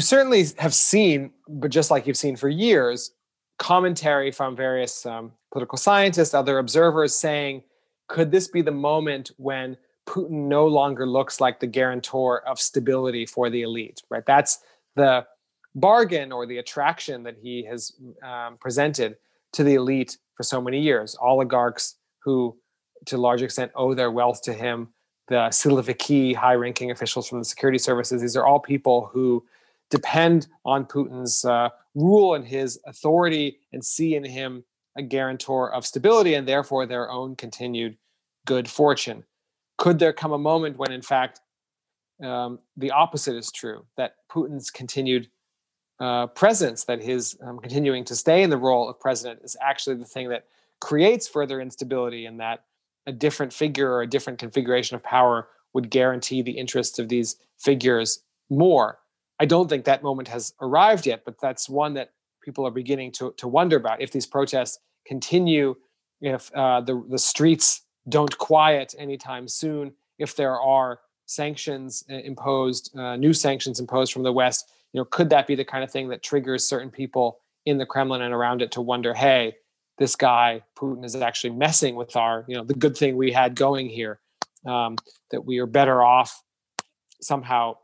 You 0.00 0.02
certainly 0.02 0.46
have 0.56 0.72
seen, 0.72 1.30
but 1.46 1.70
just 1.70 1.90
like 1.90 2.06
you've 2.06 2.16
seen 2.16 2.34
for 2.34 2.48
years, 2.48 3.10
commentary 3.58 4.30
from 4.30 4.56
various 4.56 5.04
um, 5.04 5.32
political 5.52 5.76
scientists, 5.76 6.32
other 6.32 6.56
observers 6.56 7.14
saying, 7.14 7.64
could 8.08 8.30
this 8.30 8.48
be 8.48 8.62
the 8.62 8.70
moment 8.70 9.30
when 9.36 9.76
Putin 10.06 10.48
no 10.48 10.66
longer 10.66 11.06
looks 11.06 11.38
like 11.38 11.60
the 11.60 11.66
guarantor 11.66 12.40
of 12.48 12.58
stability 12.58 13.26
for 13.26 13.50
the 13.50 13.60
elite, 13.60 14.02
right? 14.08 14.24
That's 14.24 14.60
the 14.96 15.26
bargain 15.74 16.32
or 16.32 16.46
the 16.46 16.56
attraction 16.56 17.22
that 17.24 17.36
he 17.36 17.62
has 17.64 17.92
um, 18.22 18.56
presented 18.56 19.18
to 19.52 19.64
the 19.64 19.74
elite 19.74 20.16
for 20.34 20.44
so 20.44 20.62
many 20.62 20.80
years. 20.80 21.14
Oligarchs 21.20 21.96
who, 22.20 22.56
to 23.04 23.16
a 23.16 23.18
large 23.18 23.42
extent, 23.42 23.70
owe 23.74 23.92
their 23.92 24.10
wealth 24.10 24.40
to 24.44 24.54
him, 24.54 24.88
the 25.28 25.50
Siloviki, 25.50 26.34
high 26.34 26.54
ranking 26.54 26.90
officials 26.90 27.28
from 27.28 27.40
the 27.40 27.44
security 27.44 27.76
services, 27.76 28.22
these 28.22 28.34
are 28.34 28.46
all 28.46 28.60
people 28.60 29.10
who 29.12 29.44
depend 29.90 30.48
on 30.64 30.84
Putin's 30.84 31.44
uh, 31.44 31.68
rule 31.94 32.34
and 32.34 32.46
his 32.46 32.78
authority 32.86 33.58
and 33.72 33.84
see 33.84 34.14
in 34.14 34.24
him 34.24 34.64
a 34.96 35.02
guarantor 35.02 35.72
of 35.72 35.86
stability 35.86 36.34
and 36.34 36.46
therefore 36.46 36.86
their 36.86 37.10
own 37.10 37.36
continued 37.36 37.96
good 38.46 38.68
fortune 38.68 39.24
could 39.80 39.98
there 39.98 40.12
come 40.12 40.32
a 40.32 40.38
moment 40.38 40.76
when, 40.76 40.92
in 40.92 41.00
fact, 41.00 41.40
um, 42.22 42.58
the 42.76 42.90
opposite 42.90 43.34
is 43.34 43.50
true? 43.50 43.86
That 43.96 44.16
Putin's 44.30 44.70
continued 44.70 45.28
uh, 45.98 46.26
presence, 46.26 46.84
that 46.84 47.02
his 47.02 47.36
um, 47.42 47.58
continuing 47.58 48.04
to 48.04 48.14
stay 48.14 48.42
in 48.42 48.50
the 48.50 48.58
role 48.58 48.90
of 48.90 49.00
president, 49.00 49.40
is 49.42 49.56
actually 49.62 49.96
the 49.96 50.04
thing 50.04 50.28
that 50.28 50.44
creates 50.82 51.26
further 51.26 51.62
instability, 51.62 52.26
and 52.26 52.38
that 52.40 52.64
a 53.06 53.12
different 53.12 53.54
figure 53.54 53.90
or 53.90 54.02
a 54.02 54.06
different 54.06 54.38
configuration 54.38 54.96
of 54.96 55.02
power 55.02 55.48
would 55.72 55.88
guarantee 55.88 56.42
the 56.42 56.58
interests 56.58 56.98
of 56.98 57.08
these 57.08 57.36
figures 57.58 58.22
more. 58.50 58.98
I 59.40 59.46
don't 59.46 59.68
think 59.68 59.86
that 59.86 60.02
moment 60.02 60.28
has 60.28 60.54
arrived 60.60 61.06
yet, 61.06 61.22
but 61.24 61.40
that's 61.40 61.68
one 61.68 61.94
that 61.94 62.12
people 62.44 62.66
are 62.66 62.70
beginning 62.70 63.10
to, 63.12 63.34
to 63.38 63.48
wonder 63.48 63.76
about. 63.76 64.00
If 64.00 64.12
these 64.12 64.26
protests 64.26 64.78
continue, 65.06 65.74
if 66.20 66.54
uh, 66.54 66.82
the, 66.82 67.02
the 67.08 67.18
streets 67.18 67.82
don't 68.08 68.36
quiet 68.38 68.94
anytime 68.98 69.48
soon 69.48 69.92
if 70.18 70.36
there 70.36 70.60
are 70.60 71.00
sanctions 71.26 72.04
uh, 72.10 72.14
imposed, 72.14 72.96
uh, 72.96 73.16
new 73.16 73.32
sanctions 73.32 73.80
imposed 73.80 74.12
from 74.12 74.22
the 74.22 74.32
West. 74.32 74.70
You 74.92 75.00
know, 75.00 75.04
could 75.06 75.30
that 75.30 75.46
be 75.46 75.54
the 75.54 75.64
kind 75.64 75.82
of 75.82 75.90
thing 75.90 76.08
that 76.08 76.22
triggers 76.22 76.68
certain 76.68 76.90
people 76.90 77.38
in 77.64 77.78
the 77.78 77.86
Kremlin 77.86 78.22
and 78.22 78.34
around 78.34 78.62
it 78.62 78.72
to 78.72 78.80
wonder, 78.80 79.14
hey, 79.14 79.56
this 79.98 80.16
guy 80.16 80.62
Putin 80.76 81.04
is 81.04 81.14
actually 81.16 81.50
messing 81.50 81.94
with 81.94 82.16
our, 82.16 82.44
you 82.48 82.56
know, 82.56 82.64
the 82.64 82.74
good 82.74 82.96
thing 82.96 83.16
we 83.16 83.32
had 83.32 83.54
going 83.54 83.88
here, 83.88 84.20
um, 84.66 84.96
that 85.30 85.44
we 85.44 85.58
are 85.58 85.66
better 85.66 86.02
off 86.02 86.42
somehow 87.20 87.76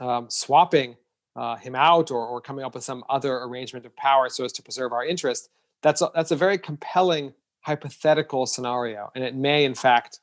um, 0.00 0.28
swapping 0.30 0.96
uh, 1.36 1.56
him 1.56 1.74
out 1.74 2.10
or, 2.10 2.26
or 2.26 2.40
coming 2.40 2.64
up 2.64 2.74
with 2.74 2.84
some 2.84 3.04
other 3.08 3.38
arrangement 3.38 3.86
of 3.86 3.94
power 3.96 4.28
so 4.28 4.44
as 4.44 4.52
to 4.52 4.62
preserve 4.62 4.92
our 4.92 5.04
interest. 5.04 5.50
That's 5.82 6.02
a, 6.02 6.10
that's 6.14 6.30
a 6.30 6.36
very 6.36 6.58
compelling 6.58 7.34
hypothetical 7.60 8.46
scenario, 8.46 9.10
and 9.14 9.22
it 9.22 9.34
may, 9.34 9.64
in 9.64 9.74
fact, 9.74 10.20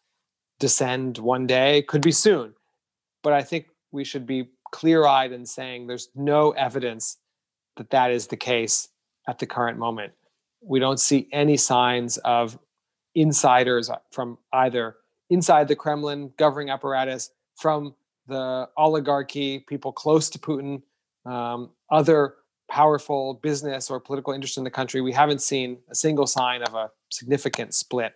descend 0.59 1.17
one 1.17 1.47
day, 1.47 1.83
could 1.83 2.01
be 2.01 2.11
soon. 2.11 2.53
But 3.23 3.33
I 3.33 3.43
think 3.43 3.67
we 3.91 4.03
should 4.03 4.25
be 4.25 4.49
clear 4.71 5.05
eyed 5.05 5.31
in 5.31 5.45
saying 5.45 5.87
there's 5.87 6.09
no 6.15 6.51
evidence 6.51 7.17
that 7.77 7.91
that 7.91 8.11
is 8.11 8.27
the 8.27 8.37
case 8.37 8.89
at 9.27 9.39
the 9.39 9.45
current 9.45 9.77
moment. 9.77 10.13
We 10.61 10.79
don't 10.79 10.99
see 10.99 11.27
any 11.31 11.57
signs 11.57 12.17
of 12.17 12.57
insiders 13.13 13.89
from 14.11 14.37
either 14.51 14.97
inside 15.29 15.67
the 15.67 15.75
Kremlin 15.75 16.31
governing 16.37 16.69
apparatus, 16.69 17.31
from 17.55 17.95
the 18.27 18.69
oligarchy, 18.77 19.59
people 19.59 19.91
close 19.91 20.29
to 20.31 20.39
Putin, 20.39 20.81
um, 21.25 21.71
other 21.89 22.35
powerful 22.69 23.35
business 23.43 23.89
or 23.89 23.99
political 23.99 24.33
interest 24.33 24.57
in 24.57 24.63
the 24.63 24.71
country, 24.71 25.01
we 25.01 25.11
haven't 25.11 25.41
seen 25.41 25.77
a 25.89 25.95
single 25.95 26.27
sign 26.27 26.63
of 26.63 26.73
a 26.73 26.89
significant 27.11 27.73
split 27.73 28.13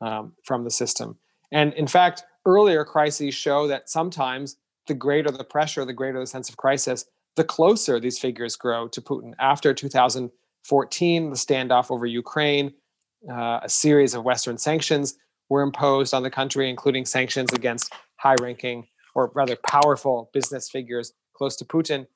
um, 0.00 0.32
from 0.44 0.64
the 0.64 0.70
system. 0.70 1.16
And 1.50 1.72
in 1.74 1.86
fact, 1.86 2.24
earlier 2.46 2.84
crises 2.84 3.34
show 3.34 3.66
that 3.68 3.88
sometimes 3.88 4.56
the 4.86 4.94
greater 4.94 5.30
the 5.30 5.44
pressure, 5.44 5.84
the 5.84 5.92
greater 5.92 6.20
the 6.20 6.26
sense 6.26 6.48
of 6.48 6.56
crisis, 6.56 7.04
the 7.36 7.44
closer 7.44 8.00
these 8.00 8.18
figures 8.18 8.56
grow 8.56 8.88
to 8.88 9.00
Putin. 9.00 9.32
After 9.38 9.74
2014, 9.74 11.30
the 11.30 11.36
standoff 11.36 11.90
over 11.90 12.06
Ukraine, 12.06 12.72
uh, 13.30 13.60
a 13.62 13.68
series 13.68 14.14
of 14.14 14.24
Western 14.24 14.58
sanctions 14.58 15.16
were 15.48 15.62
imposed 15.62 16.14
on 16.14 16.22
the 16.22 16.30
country, 16.30 16.68
including 16.68 17.04
sanctions 17.04 17.52
against 17.52 17.92
high 18.16 18.36
ranking 18.40 18.86
or 19.14 19.30
rather 19.34 19.56
powerful 19.68 20.30
business 20.32 20.70
figures 20.70 21.12
close 21.34 21.56
to 21.56 21.64
Putin 21.64 22.06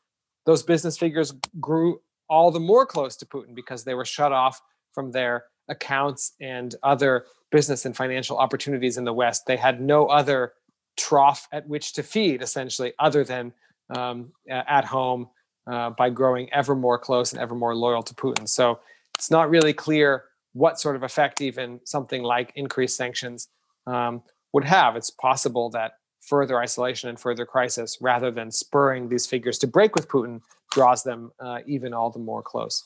those 0.44 0.62
business 0.62 0.98
figures 0.98 1.34
grew 1.60 2.00
all 2.28 2.50
the 2.50 2.60
more 2.60 2.86
close 2.86 3.16
to 3.16 3.26
Putin 3.26 3.54
because 3.54 3.84
they 3.84 3.94
were 3.94 4.04
shut 4.04 4.32
off 4.32 4.60
from 4.92 5.12
their 5.12 5.44
accounts 5.68 6.32
and 6.40 6.74
other 6.82 7.26
business 7.50 7.84
and 7.84 7.96
financial 7.96 8.38
opportunities 8.38 8.96
in 8.96 9.04
the 9.04 9.12
West. 9.12 9.46
They 9.46 9.56
had 9.56 9.80
no 9.80 10.06
other 10.06 10.54
trough 10.96 11.46
at 11.52 11.68
which 11.68 11.92
to 11.94 12.02
feed, 12.02 12.42
essentially, 12.42 12.92
other 12.98 13.24
than 13.24 13.52
um, 13.94 14.32
at 14.48 14.84
home 14.84 15.28
uh, 15.70 15.90
by 15.90 16.10
growing 16.10 16.52
ever 16.52 16.74
more 16.74 16.98
close 16.98 17.32
and 17.32 17.40
ever 17.40 17.54
more 17.54 17.74
loyal 17.74 18.02
to 18.02 18.14
Putin. 18.14 18.48
So 18.48 18.80
it's 19.16 19.30
not 19.30 19.50
really 19.50 19.72
clear 19.72 20.24
what 20.54 20.80
sort 20.80 20.96
of 20.96 21.02
effect 21.02 21.40
even 21.40 21.80
something 21.84 22.22
like 22.22 22.52
increased 22.56 22.96
sanctions 22.96 23.48
um, 23.86 24.22
would 24.52 24.64
have. 24.64 24.96
It's 24.96 25.10
possible 25.10 25.70
that 25.70 25.92
further 26.22 26.58
isolation 26.58 27.08
and 27.08 27.18
further 27.18 27.44
crisis 27.44 27.98
rather 28.00 28.30
than 28.30 28.50
spurring 28.50 29.08
these 29.08 29.26
figures 29.26 29.58
to 29.58 29.66
break 29.66 29.94
with 29.94 30.08
Putin 30.08 30.40
draws 30.70 31.02
them 31.02 31.32
uh, 31.40 31.58
even 31.66 31.92
all 31.92 32.10
the 32.10 32.18
more 32.18 32.42
close. 32.42 32.84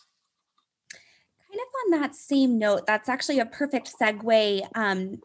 Kind 0.90 1.60
of 1.60 1.94
on 1.94 2.00
that 2.00 2.14
same 2.14 2.58
note, 2.58 2.86
that's 2.86 3.08
actually 3.08 3.38
a 3.38 3.46
perfect 3.46 3.94
segue 4.00 4.66
um, 4.74 5.20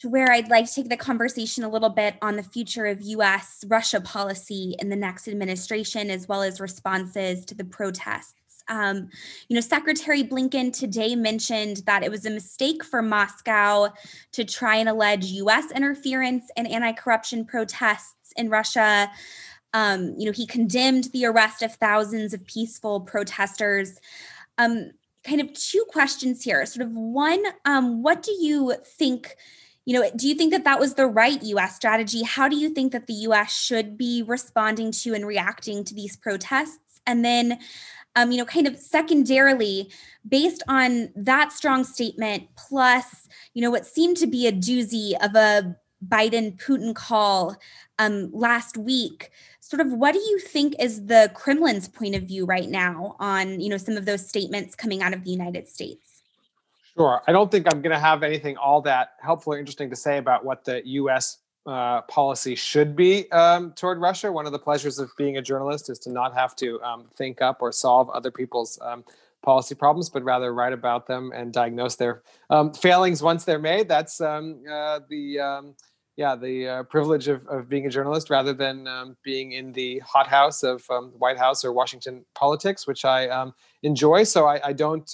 to 0.00 0.08
where 0.08 0.30
I'd 0.30 0.48
like 0.48 0.66
to 0.66 0.74
take 0.74 0.88
the 0.88 0.96
conversation 0.96 1.64
a 1.64 1.68
little 1.68 1.90
bit 1.90 2.16
on 2.22 2.36
the 2.36 2.42
future 2.42 2.86
of 2.86 3.02
US 3.02 3.64
Russia 3.66 4.00
policy 4.00 4.76
in 4.78 4.88
the 4.90 4.96
next 4.96 5.26
administration, 5.26 6.10
as 6.10 6.28
well 6.28 6.42
as 6.42 6.60
responses 6.60 7.44
to 7.46 7.54
the 7.54 7.64
protests. 7.64 8.34
Um, 8.68 9.08
you 9.48 9.54
know, 9.54 9.60
Secretary 9.60 10.24
Blinken 10.24 10.72
today 10.72 11.14
mentioned 11.14 11.78
that 11.86 12.02
it 12.02 12.10
was 12.10 12.24
a 12.24 12.30
mistake 12.30 12.84
for 12.84 13.02
Moscow 13.02 13.92
to 14.32 14.44
try 14.44 14.76
and 14.76 14.88
allege 14.88 15.26
US 15.26 15.70
interference 15.70 16.50
in 16.56 16.66
anti 16.66 16.92
corruption 16.92 17.44
protests 17.44 18.32
in 18.36 18.48
Russia. 18.48 19.10
Um, 19.72 20.14
you 20.16 20.26
know, 20.26 20.32
he 20.32 20.46
condemned 20.46 21.04
the 21.12 21.26
arrest 21.26 21.62
of 21.62 21.74
thousands 21.74 22.32
of 22.32 22.46
peaceful 22.46 23.00
protesters. 23.00 23.98
Um, 24.56 24.92
kind 25.24 25.40
of 25.40 25.52
two 25.52 25.84
questions 25.88 26.42
here. 26.42 26.64
Sort 26.66 26.86
of 26.86 26.92
one, 26.92 27.42
um, 27.64 28.02
what 28.02 28.22
do 28.22 28.32
you 28.32 28.74
think? 28.84 29.36
You 29.84 30.00
know, 30.00 30.10
do 30.16 30.28
you 30.28 30.34
think 30.34 30.52
that 30.52 30.64
that 30.64 30.78
was 30.78 30.94
the 30.94 31.06
right 31.06 31.42
US 31.42 31.76
strategy? 31.76 32.22
How 32.22 32.48
do 32.48 32.56
you 32.56 32.70
think 32.70 32.92
that 32.92 33.06
the 33.06 33.14
US 33.14 33.54
should 33.54 33.98
be 33.98 34.22
responding 34.22 34.92
to 34.92 35.14
and 35.14 35.26
reacting 35.26 35.84
to 35.84 35.94
these 35.94 36.16
protests? 36.16 37.00
And 37.06 37.24
then, 37.24 37.58
um, 38.16 38.30
you 38.30 38.38
know, 38.38 38.44
kind 38.44 38.66
of 38.66 38.76
secondarily, 38.78 39.90
based 40.26 40.62
on 40.68 41.10
that 41.16 41.52
strong 41.52 41.84
statement, 41.84 42.48
plus, 42.56 43.28
you 43.54 43.62
know, 43.62 43.70
what 43.70 43.86
seemed 43.86 44.16
to 44.18 44.26
be 44.26 44.46
a 44.46 44.52
doozy 44.52 45.14
of 45.20 45.34
a 45.34 45.76
Biden 46.06 46.56
Putin 46.58 46.94
call 46.94 47.56
um, 47.98 48.30
last 48.32 48.76
week, 48.76 49.30
sort 49.60 49.80
of 49.80 49.92
what 49.92 50.12
do 50.12 50.20
you 50.20 50.38
think 50.38 50.74
is 50.78 51.06
the 51.06 51.30
Kremlin's 51.34 51.88
point 51.88 52.14
of 52.14 52.24
view 52.24 52.44
right 52.44 52.68
now 52.68 53.16
on, 53.18 53.60
you 53.60 53.68
know, 53.68 53.78
some 53.78 53.96
of 53.96 54.04
those 54.04 54.28
statements 54.28 54.74
coming 54.74 55.02
out 55.02 55.14
of 55.14 55.24
the 55.24 55.30
United 55.30 55.68
States? 55.68 56.22
Sure. 56.96 57.22
I 57.26 57.32
don't 57.32 57.50
think 57.50 57.66
I'm 57.72 57.82
going 57.82 57.94
to 57.94 57.98
have 57.98 58.22
anything 58.22 58.56
all 58.56 58.80
that 58.82 59.14
helpful 59.20 59.54
or 59.54 59.58
interesting 59.58 59.90
to 59.90 59.96
say 59.96 60.18
about 60.18 60.44
what 60.44 60.64
the 60.64 60.82
U.S 60.84 61.38
uh, 61.66 62.02
policy 62.02 62.54
should 62.54 62.94
be 62.94 63.30
um, 63.32 63.72
toward 63.72 64.00
Russia. 64.00 64.30
One 64.30 64.46
of 64.46 64.52
the 64.52 64.58
pleasures 64.58 64.98
of 64.98 65.10
being 65.16 65.38
a 65.38 65.42
journalist 65.42 65.88
is 65.88 65.98
to 66.00 66.10
not 66.12 66.34
have 66.34 66.54
to 66.56 66.80
um, 66.82 67.06
think 67.16 67.40
up 67.40 67.62
or 67.62 67.72
solve 67.72 68.10
other 68.10 68.30
people's 68.30 68.78
um, 68.82 69.04
policy 69.42 69.74
problems, 69.74 70.10
but 70.10 70.22
rather 70.24 70.52
write 70.52 70.72
about 70.72 71.06
them 71.06 71.32
and 71.34 71.52
diagnose 71.52 71.96
their 71.96 72.22
um, 72.50 72.72
failings 72.74 73.22
once 73.22 73.44
they're 73.44 73.58
made. 73.58 73.88
That's 73.88 74.20
um, 74.20 74.62
uh, 74.70 75.00
the 75.08 75.40
um, 75.40 75.74
yeah 76.16 76.36
the 76.36 76.68
uh, 76.68 76.82
privilege 76.84 77.28
of, 77.28 77.46
of 77.46 77.68
being 77.68 77.86
a 77.86 77.90
journalist 77.90 78.28
rather 78.28 78.52
than 78.52 79.16
being 79.24 79.52
in 79.52 79.72
the 79.72 80.00
hothouse 80.00 80.62
of 80.62 80.84
White 81.16 81.38
House 81.38 81.64
or 81.64 81.72
Washington 81.72 82.26
politics, 82.34 82.86
which 82.86 83.06
I 83.06 83.52
enjoy. 83.82 84.24
So 84.24 84.46
I, 84.46 84.68
I 84.68 84.72
don't. 84.72 85.10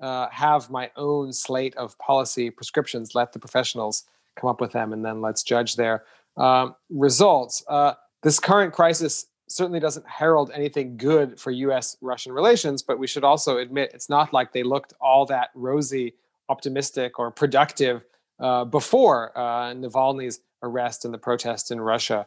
Uh, 0.00 0.28
have 0.30 0.70
my 0.70 0.88
own 0.94 1.32
slate 1.32 1.74
of 1.74 1.98
policy 1.98 2.50
prescriptions. 2.50 3.16
Let 3.16 3.32
the 3.32 3.40
professionals 3.40 4.04
come 4.38 4.50
up 4.50 4.60
with 4.60 4.72
them, 4.72 4.92
and 4.92 5.04
then 5.04 5.20
let's 5.20 5.42
judge 5.42 5.76
their 5.76 6.04
um, 6.36 6.74
results. 6.90 7.64
Uh, 7.68 7.94
this 8.22 8.40
current 8.40 8.72
crisis 8.72 9.26
certainly 9.48 9.80
doesn't 9.80 10.06
herald 10.06 10.50
anything 10.54 10.96
good 10.96 11.40
for 11.40 11.50
US 11.50 11.96
Russian 12.00 12.32
relations, 12.32 12.82
but 12.82 12.98
we 12.98 13.06
should 13.06 13.24
also 13.24 13.58
admit 13.58 13.90
it's 13.94 14.08
not 14.08 14.32
like 14.32 14.52
they 14.52 14.62
looked 14.62 14.92
all 15.00 15.26
that 15.26 15.50
rosy, 15.54 16.14
optimistic, 16.48 17.18
or 17.18 17.30
productive 17.30 18.04
uh, 18.40 18.64
before 18.64 19.36
uh, 19.36 19.72
Navalny's 19.74 20.40
arrest 20.62 21.04
and 21.04 21.12
the 21.12 21.18
protests 21.18 21.70
in 21.70 21.80
Russia. 21.80 22.26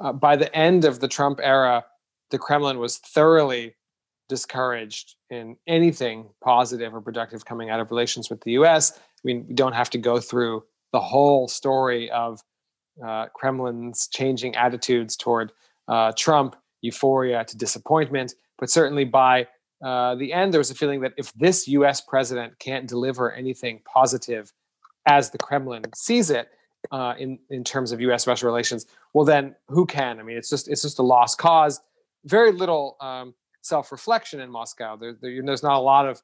Uh, 0.00 0.12
by 0.12 0.36
the 0.36 0.54
end 0.54 0.84
of 0.84 1.00
the 1.00 1.08
Trump 1.08 1.40
era, 1.42 1.84
the 2.30 2.38
Kremlin 2.38 2.78
was 2.78 2.98
thoroughly 2.98 3.74
discouraged 4.28 5.16
in 5.30 5.56
anything 5.66 6.28
positive 6.42 6.94
or 6.94 7.00
productive 7.00 7.44
coming 7.44 7.70
out 7.70 7.80
of 7.80 7.90
relations 7.90 8.28
with 8.28 8.40
the 8.42 8.52
US. 8.52 8.92
I 8.92 9.00
mean, 9.24 9.46
we 9.48 9.54
don't 9.54 9.72
have 9.72 9.90
to 9.90 9.98
go 9.98 10.20
through 10.20 10.64
the 10.92 11.00
whole 11.00 11.48
story 11.48 12.10
of 12.10 12.40
uh, 13.04 13.26
Kremlin's 13.34 14.08
changing 14.08 14.56
attitudes 14.56 15.16
toward 15.16 15.52
uh, 15.86 16.12
Trump, 16.16 16.56
euphoria 16.80 17.44
to 17.44 17.56
disappointment. 17.56 18.34
But 18.58 18.70
certainly 18.70 19.04
by 19.04 19.46
uh, 19.82 20.16
the 20.16 20.32
end, 20.32 20.52
there 20.52 20.60
was 20.60 20.70
a 20.70 20.74
feeling 20.74 21.00
that 21.00 21.14
if 21.16 21.32
this 21.34 21.68
US 21.68 22.00
president 22.00 22.58
can't 22.58 22.88
deliver 22.88 23.32
anything 23.32 23.80
positive 23.84 24.52
as 25.06 25.30
the 25.30 25.38
Kremlin 25.38 25.84
sees 25.94 26.30
it 26.30 26.48
uh, 26.90 27.14
in, 27.18 27.38
in 27.50 27.64
terms 27.64 27.92
of 27.92 28.00
US 28.00 28.26
Russia 28.26 28.46
relations, 28.46 28.86
well, 29.14 29.24
then 29.24 29.54
who 29.68 29.86
can? 29.86 30.18
I 30.18 30.22
mean, 30.22 30.36
it's 30.36 30.50
just, 30.50 30.68
it's 30.68 30.82
just 30.82 30.98
a 30.98 31.02
lost 31.02 31.38
cause. 31.38 31.80
Very 32.24 32.52
little 32.52 32.96
um, 33.00 33.34
self 33.62 33.92
reflection 33.92 34.40
in 34.40 34.50
Moscow. 34.50 34.96
There, 34.96 35.16
there, 35.20 35.40
there's 35.44 35.62
not 35.62 35.76
a 35.76 35.80
lot 35.80 36.06
of 36.06 36.22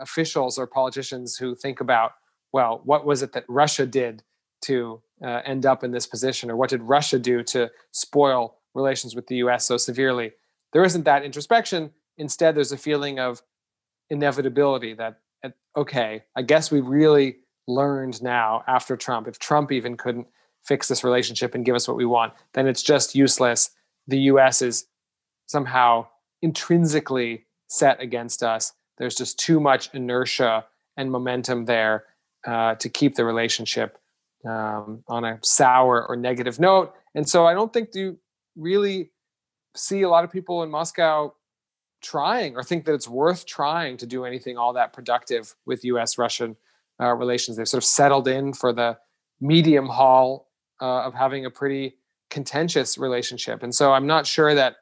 officials 0.00 0.58
or 0.58 0.66
politicians 0.66 1.36
who 1.36 1.54
think 1.54 1.80
about, 1.80 2.12
well, 2.52 2.80
what 2.84 3.04
was 3.04 3.22
it 3.22 3.32
that 3.32 3.44
Russia 3.48 3.86
did 3.86 4.22
to 4.62 5.00
uh, 5.24 5.40
end 5.44 5.66
up 5.66 5.82
in 5.82 5.90
this 5.90 6.06
position, 6.06 6.50
or 6.50 6.56
what 6.56 6.70
did 6.70 6.82
Russia 6.82 7.18
do 7.18 7.42
to 7.44 7.70
spoil 7.92 8.56
relations 8.74 9.14
with 9.14 9.26
the 9.26 9.36
US 9.36 9.66
so 9.66 9.76
severely? 9.76 10.32
There 10.72 10.84
isn't 10.84 11.04
that 11.04 11.24
introspection. 11.24 11.90
Instead, 12.18 12.54
there's 12.54 12.72
a 12.72 12.76
feeling 12.76 13.18
of 13.18 13.42
inevitability 14.10 14.94
that, 14.94 15.20
okay, 15.76 16.24
I 16.36 16.42
guess 16.42 16.70
we 16.70 16.80
really 16.80 17.36
learned 17.66 18.22
now 18.22 18.62
after 18.66 18.96
Trump, 18.96 19.28
if 19.28 19.38
Trump 19.38 19.72
even 19.72 19.96
couldn't 19.96 20.26
fix 20.64 20.88
this 20.88 21.04
relationship 21.04 21.54
and 21.54 21.64
give 21.64 21.74
us 21.74 21.88
what 21.88 21.96
we 21.96 22.04
want, 22.04 22.32
then 22.54 22.68
it's 22.68 22.82
just 22.82 23.14
useless. 23.14 23.70
The 24.06 24.18
US 24.18 24.62
is 24.62 24.86
somehow 25.46 26.06
intrinsically 26.40 27.46
set 27.68 28.00
against 28.00 28.42
us. 28.42 28.72
There's 28.98 29.14
just 29.14 29.38
too 29.38 29.60
much 29.60 29.90
inertia 29.94 30.66
and 30.96 31.10
momentum 31.10 31.64
there 31.64 32.04
uh, 32.46 32.74
to 32.76 32.88
keep 32.88 33.14
the 33.14 33.24
relationship 33.24 33.98
um, 34.44 35.04
on 35.08 35.24
a 35.24 35.38
sour 35.42 36.06
or 36.08 36.16
negative 36.16 36.58
note. 36.58 36.94
And 37.14 37.28
so 37.28 37.46
I 37.46 37.54
don't 37.54 37.72
think 37.72 37.90
you 37.94 38.18
really 38.56 39.10
see 39.74 40.02
a 40.02 40.08
lot 40.08 40.24
of 40.24 40.30
people 40.30 40.62
in 40.62 40.70
Moscow 40.70 41.34
trying 42.02 42.56
or 42.56 42.62
think 42.62 42.84
that 42.84 42.94
it's 42.94 43.08
worth 43.08 43.46
trying 43.46 43.96
to 43.96 44.06
do 44.06 44.24
anything 44.24 44.58
all 44.58 44.72
that 44.72 44.92
productive 44.92 45.54
with 45.66 45.84
US 45.84 46.18
Russian 46.18 46.56
uh, 47.00 47.14
relations. 47.14 47.56
They've 47.56 47.68
sort 47.68 47.82
of 47.82 47.86
settled 47.86 48.28
in 48.28 48.52
for 48.52 48.72
the 48.72 48.98
medium 49.40 49.86
haul 49.86 50.48
uh, 50.80 51.02
of 51.02 51.14
having 51.14 51.46
a 51.46 51.50
pretty 51.50 51.96
contentious 52.28 52.98
relationship. 52.98 53.62
And 53.62 53.74
so 53.74 53.92
I'm 53.92 54.06
not 54.06 54.26
sure 54.26 54.54
that 54.54 54.76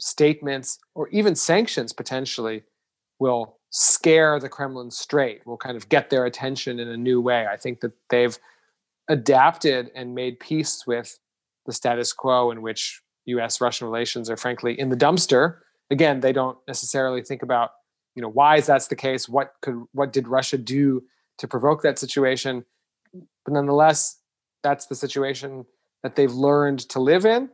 statements 0.00 0.78
or 0.94 1.08
even 1.08 1.34
sanctions 1.34 1.92
potentially 1.92 2.62
will 3.18 3.58
scare 3.76 4.38
the 4.38 4.48
Kremlin 4.48 4.88
straight, 4.88 5.44
will 5.44 5.56
kind 5.56 5.76
of 5.76 5.88
get 5.88 6.08
their 6.08 6.26
attention 6.26 6.78
in 6.78 6.86
a 6.86 6.96
new 6.96 7.20
way. 7.20 7.46
I 7.50 7.56
think 7.56 7.80
that 7.80 7.90
they've 8.08 8.38
adapted 9.08 9.90
and 9.96 10.14
made 10.14 10.38
peace 10.38 10.86
with 10.86 11.18
the 11.66 11.72
status 11.72 12.12
quo 12.12 12.52
in 12.52 12.62
which 12.62 13.02
US 13.26 13.60
Russian 13.60 13.88
relations 13.88 14.30
are 14.30 14.36
frankly 14.36 14.78
in 14.78 14.90
the 14.90 14.96
dumpster. 14.96 15.56
Again, 15.90 16.20
they 16.20 16.32
don't 16.32 16.56
necessarily 16.68 17.20
think 17.20 17.42
about, 17.42 17.72
you 18.14 18.22
know, 18.22 18.28
why 18.28 18.58
is 18.58 18.66
that 18.66 18.88
the 18.88 18.94
case? 18.94 19.28
What 19.28 19.54
could 19.60 19.82
what 19.90 20.12
did 20.12 20.28
Russia 20.28 20.56
do 20.56 21.02
to 21.38 21.48
provoke 21.48 21.82
that 21.82 21.98
situation? 21.98 22.64
But 23.12 23.54
nonetheless, 23.54 24.20
that's 24.62 24.86
the 24.86 24.94
situation 24.94 25.66
that 26.04 26.14
they've 26.14 26.32
learned 26.32 26.78
to 26.90 27.00
live 27.00 27.26
in. 27.26 27.50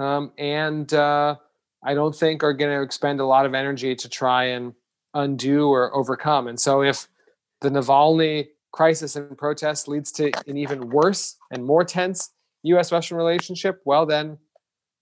Um, 0.00 0.32
and 0.36 0.92
uh, 0.92 1.36
I 1.84 1.94
don't 1.94 2.14
think 2.14 2.42
are 2.42 2.54
going 2.54 2.76
to 2.76 2.82
expend 2.82 3.20
a 3.20 3.24
lot 3.24 3.46
of 3.46 3.54
energy 3.54 3.94
to 3.94 4.08
try 4.08 4.46
and 4.46 4.74
undo 5.14 5.68
or 5.68 5.94
overcome. 5.94 6.48
And 6.48 6.58
so 6.58 6.82
if 6.82 7.08
the 7.60 7.70
Navalny 7.70 8.48
crisis 8.72 9.16
and 9.16 9.36
protest 9.36 9.88
leads 9.88 10.12
to 10.12 10.30
an 10.46 10.56
even 10.56 10.90
worse 10.90 11.36
and 11.50 11.64
more 11.64 11.84
tense 11.84 12.30
US 12.62 12.92
Russian 12.92 13.16
relationship, 13.16 13.80
well, 13.84 14.06
then 14.06 14.38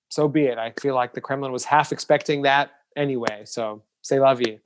so 0.08 0.28
be 0.28 0.44
it. 0.44 0.58
I 0.58 0.72
feel 0.80 0.94
like 0.94 1.12
the 1.12 1.20
Kremlin 1.20 1.52
was 1.52 1.64
half 1.64 1.92
expecting 1.92 2.42
that 2.42 2.70
anyway. 2.96 3.42
So 3.44 3.82
say 4.02 4.18
la 4.18 4.34
vie. 4.34 4.60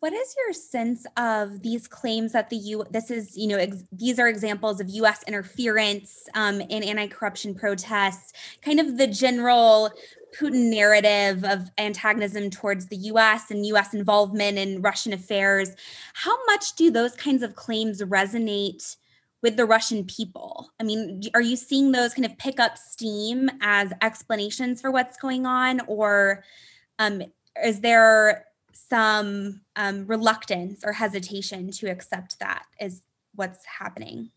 What 0.00 0.14
is 0.14 0.34
your 0.38 0.54
sense 0.54 1.06
of 1.18 1.60
these 1.60 1.86
claims 1.86 2.32
that 2.32 2.48
the 2.48 2.56
U? 2.56 2.84
This 2.90 3.10
is, 3.10 3.36
you 3.36 3.46
know, 3.46 3.58
ex- 3.58 3.84
these 3.92 4.18
are 4.18 4.28
examples 4.28 4.80
of 4.80 4.88
U.S. 4.88 5.22
interference 5.26 6.26
um, 6.34 6.62
in 6.62 6.82
anti-corruption 6.82 7.54
protests. 7.54 8.32
Kind 8.62 8.80
of 8.80 8.96
the 8.96 9.06
general 9.06 9.90
Putin 10.38 10.70
narrative 10.70 11.44
of 11.44 11.70
antagonism 11.78 12.50
towards 12.50 12.86
the 12.86 12.96
US 12.96 13.50
and 13.50 13.66
US 13.66 13.94
involvement 13.94 14.58
in 14.58 14.82
Russian 14.82 15.12
affairs. 15.12 15.70
How 16.14 16.36
much 16.46 16.74
do 16.76 16.90
those 16.90 17.16
kinds 17.16 17.42
of 17.42 17.56
claims 17.56 18.02
resonate 18.02 18.96
with 19.42 19.56
the 19.56 19.64
Russian 19.64 20.04
people? 20.04 20.70
I 20.78 20.84
mean, 20.84 21.22
are 21.34 21.40
you 21.40 21.56
seeing 21.56 21.92
those 21.92 22.14
kind 22.14 22.26
of 22.26 22.36
pick 22.38 22.60
up 22.60 22.78
steam 22.78 23.50
as 23.60 23.92
explanations 24.02 24.80
for 24.80 24.90
what's 24.90 25.16
going 25.16 25.46
on? 25.46 25.80
Or 25.86 26.44
um, 26.98 27.22
is 27.62 27.80
there 27.80 28.46
some 28.72 29.62
um, 29.76 30.06
reluctance 30.06 30.84
or 30.84 30.92
hesitation 30.92 31.70
to 31.72 31.86
accept 31.86 32.38
that 32.40 32.64
as 32.78 33.02
what's 33.34 33.64
happening? 33.64 34.30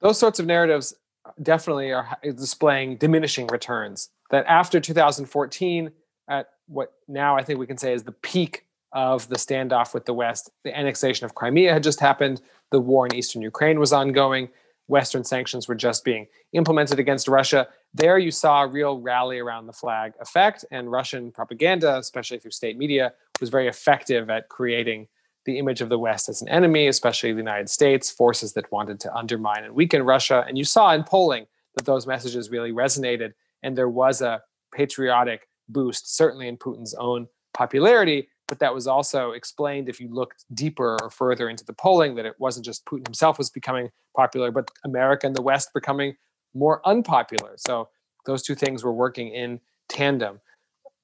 Those 0.00 0.18
sorts 0.18 0.38
of 0.38 0.46
narratives 0.46 0.94
definitely 1.42 1.92
are 1.92 2.18
displaying 2.22 2.96
diminishing 2.96 3.46
returns 3.48 4.10
that 4.30 4.46
after 4.46 4.80
2014, 4.80 5.90
at 6.28 6.48
what 6.68 6.92
now 7.08 7.36
I 7.36 7.42
think 7.42 7.58
we 7.58 7.66
can 7.66 7.78
say 7.78 7.92
is 7.92 8.04
the 8.04 8.12
peak 8.12 8.66
of 8.92 9.28
the 9.28 9.36
standoff 9.36 9.94
with 9.94 10.04
the 10.04 10.14
West, 10.14 10.50
the 10.64 10.76
annexation 10.76 11.24
of 11.24 11.34
Crimea 11.34 11.72
had 11.72 11.82
just 11.82 12.00
happened, 12.00 12.40
the 12.70 12.80
war 12.80 13.06
in 13.06 13.14
eastern 13.14 13.42
Ukraine 13.42 13.78
was 13.78 13.92
ongoing, 13.92 14.48
Western 14.88 15.22
sanctions 15.22 15.68
were 15.68 15.74
just 15.74 16.04
being 16.04 16.26
implemented 16.52 16.98
against 16.98 17.28
Russia. 17.28 17.68
There 17.94 18.18
you 18.18 18.32
saw 18.32 18.64
a 18.64 18.66
real 18.66 19.00
rally 19.00 19.38
around 19.38 19.66
the 19.66 19.72
flag 19.72 20.14
effect, 20.20 20.64
and 20.70 20.90
Russian 20.90 21.30
propaganda, 21.30 21.96
especially 21.98 22.38
through 22.38 22.50
state 22.50 22.76
media, 22.76 23.12
was 23.40 23.50
very 23.50 23.68
effective 23.68 24.28
at 24.30 24.48
creating 24.48 25.06
the 25.46 25.58
image 25.58 25.80
of 25.80 25.88
the 25.88 25.98
West 25.98 26.28
as 26.28 26.42
an 26.42 26.48
enemy, 26.48 26.88
especially 26.88 27.32
the 27.32 27.38
United 27.38 27.70
States, 27.70 28.10
forces 28.10 28.52
that 28.52 28.70
wanted 28.70 29.00
to 29.00 29.14
undermine 29.14 29.64
and 29.64 29.74
weaken 29.74 30.02
Russia. 30.02 30.44
And 30.46 30.58
you 30.58 30.64
saw 30.64 30.92
in 30.92 31.04
polling 31.04 31.46
that 31.76 31.86
those 31.86 32.06
messages 32.06 32.50
really 32.50 32.72
resonated 32.72 33.32
and 33.62 33.76
there 33.76 33.88
was 33.88 34.20
a 34.22 34.42
patriotic 34.74 35.48
boost, 35.68 36.16
certainly 36.16 36.48
in 36.48 36.56
Putin's 36.56 36.94
own 36.94 37.26
popularity. 37.54 38.28
But 38.48 38.58
that 38.58 38.74
was 38.74 38.88
also 38.88 39.30
explained 39.30 39.88
if 39.88 40.00
you 40.00 40.12
looked 40.12 40.44
deeper 40.54 40.96
or 41.00 41.10
further 41.10 41.48
into 41.48 41.64
the 41.64 41.72
polling 41.72 42.16
that 42.16 42.26
it 42.26 42.34
wasn't 42.38 42.64
just 42.64 42.84
Putin 42.84 43.06
himself 43.06 43.38
was 43.38 43.48
becoming 43.48 43.90
popular, 44.16 44.50
but 44.50 44.70
America 44.84 45.26
and 45.26 45.36
the 45.36 45.42
West 45.42 45.70
becoming 45.72 46.16
more 46.52 46.80
unpopular. 46.84 47.52
So 47.56 47.88
those 48.26 48.42
two 48.42 48.56
things 48.56 48.82
were 48.82 48.92
working 48.92 49.28
in 49.28 49.60
tandem. 49.88 50.40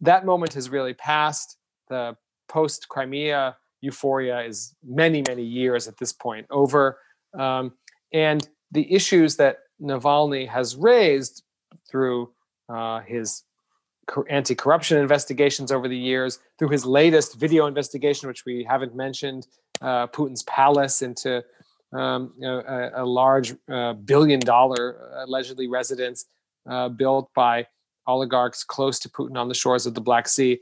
That 0.00 0.26
moment 0.26 0.54
has 0.54 0.70
really 0.70 0.94
passed. 0.94 1.56
The 1.88 2.16
post 2.48 2.88
Crimea 2.88 3.56
euphoria 3.80 4.40
is 4.40 4.74
many, 4.84 5.22
many 5.28 5.44
years 5.44 5.86
at 5.86 5.98
this 5.98 6.12
point 6.12 6.46
over. 6.50 6.98
Um, 7.38 7.74
and 8.12 8.48
the 8.72 8.92
issues 8.92 9.36
that 9.36 9.58
Navalny 9.80 10.48
has 10.48 10.76
raised 10.76 11.44
through 11.88 12.32
uh, 12.68 13.00
his 13.00 13.42
anti 14.28 14.54
corruption 14.54 14.98
investigations 14.98 15.72
over 15.72 15.88
the 15.88 15.96
years, 15.96 16.38
through 16.58 16.68
his 16.68 16.86
latest 16.86 17.34
video 17.38 17.66
investigation, 17.66 18.28
which 18.28 18.44
we 18.44 18.64
haven't 18.64 18.94
mentioned, 18.94 19.46
uh, 19.80 20.06
Putin's 20.08 20.42
palace 20.44 21.02
into 21.02 21.44
um, 21.92 22.32
a, 22.42 22.90
a, 22.96 23.04
large 23.04 23.54
uh, 23.70 23.92
billion 23.92 24.40
dollar 24.40 24.98
allegedly 25.24 25.68
residence 25.68 26.26
uh, 26.68 26.88
built 26.88 27.30
by 27.34 27.66
oligarchs 28.06 28.64
close 28.64 28.98
to 28.98 29.08
Putin 29.08 29.36
on 29.36 29.48
the 29.48 29.54
shores 29.54 29.86
of 29.86 29.94
the 29.94 30.00
Black 30.00 30.28
Sea. 30.28 30.60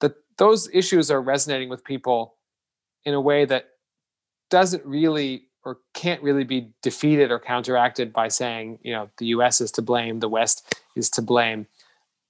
That 0.00 0.14
those 0.36 0.68
issues 0.72 1.10
are 1.10 1.22
resonating 1.22 1.68
with 1.68 1.84
people 1.84 2.36
in 3.04 3.14
a 3.14 3.20
way 3.20 3.44
that 3.44 3.66
doesn't 4.50 4.84
really 4.84 5.48
or 5.64 5.78
can't 5.94 6.22
really 6.22 6.44
be 6.44 6.70
defeated 6.82 7.30
or 7.30 7.38
counteracted 7.38 8.12
by 8.12 8.28
saying, 8.28 8.78
you 8.82 8.92
know, 8.92 9.08
the 9.16 9.26
US 9.26 9.60
is 9.60 9.70
to 9.72 9.82
blame, 9.82 10.20
the 10.20 10.28
West 10.28 10.76
is 10.96 11.10
to 11.10 11.22
blame. 11.22 11.66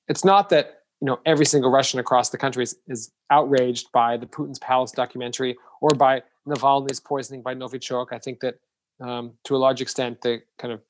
It's 0.09 0.25
not 0.25 0.49
that, 0.51 0.83
you 1.01 1.07
know, 1.07 1.19
every 1.25 1.47
single 1.47 1.71
Russian 1.71 2.01
across 2.01 2.31
the 2.31 2.39
country 2.39 2.63
is, 2.63 2.77
is 2.89 3.11
outraged 3.31 3.91
by 3.93 4.17
the 4.17 4.27
Putin's 4.27 4.59
Palace 4.59 4.93
documentary 4.93 5.57
or 5.81 5.91
by 5.91 6.23
Navalny's 6.47 7.01
poisoning 7.01 7.43
by 7.43 7.55
Novichok. 7.55 8.07
I 8.13 8.19
think 8.19 8.41
that 8.41 8.59
um, 9.01 9.33
to 9.45 9.57
a 9.57 9.59
large 9.59 9.81
extent, 9.81 10.21
the 10.23 10.43
kind 10.59 10.73
of 10.73 10.81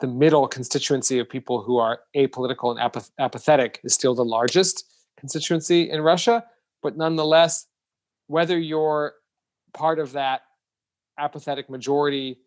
the 0.00 0.06
middle 0.06 0.46
constituency 0.46 1.18
of 1.18 1.28
people 1.28 1.62
who 1.62 1.78
are 1.78 2.00
apolitical 2.14 2.70
and 2.70 2.80
apath- 2.80 3.10
apathetic 3.18 3.80
is 3.82 3.94
still 3.94 4.14
the 4.14 4.24
largest 4.24 4.84
constituency 5.16 5.90
in 5.90 6.00
Russia. 6.02 6.44
But 6.82 6.96
nonetheless, 6.96 7.66
whether 8.26 8.58
you're 8.58 9.14
part 9.72 9.98
of 9.98 10.12
that 10.12 10.42
apathetic 11.18 11.70
majority 11.70 12.38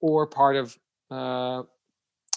or 0.00 0.26
part 0.26 0.56
of 0.56 0.78
uh, 1.10 1.62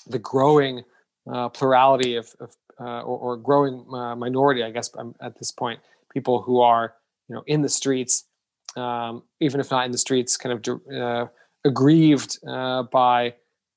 the 0.07 0.19
growing 0.19 0.83
uh, 1.31 1.49
plurality 1.49 2.15
of, 2.15 2.33
of 2.39 2.55
uh, 2.79 3.01
or, 3.01 3.17
or, 3.17 3.37
growing 3.37 3.85
uh, 3.93 4.15
minority, 4.15 4.63
I 4.63 4.71
guess, 4.71 4.89
um, 4.97 5.15
at 5.21 5.37
this 5.37 5.51
point, 5.51 5.79
people 6.11 6.41
who 6.41 6.59
are 6.59 6.95
you 7.29 7.35
know 7.35 7.43
in 7.47 7.61
the 7.61 7.69
streets, 7.69 8.25
um, 8.75 9.23
even 9.39 9.59
if 9.59 9.69
not 9.71 9.85
in 9.85 9.91
the 9.91 9.97
streets, 9.97 10.37
kind 10.37 10.67
of 10.67 10.81
uh, 10.93 11.27
aggrieved 11.65 12.39
uh, 12.47 12.83
by 12.83 13.35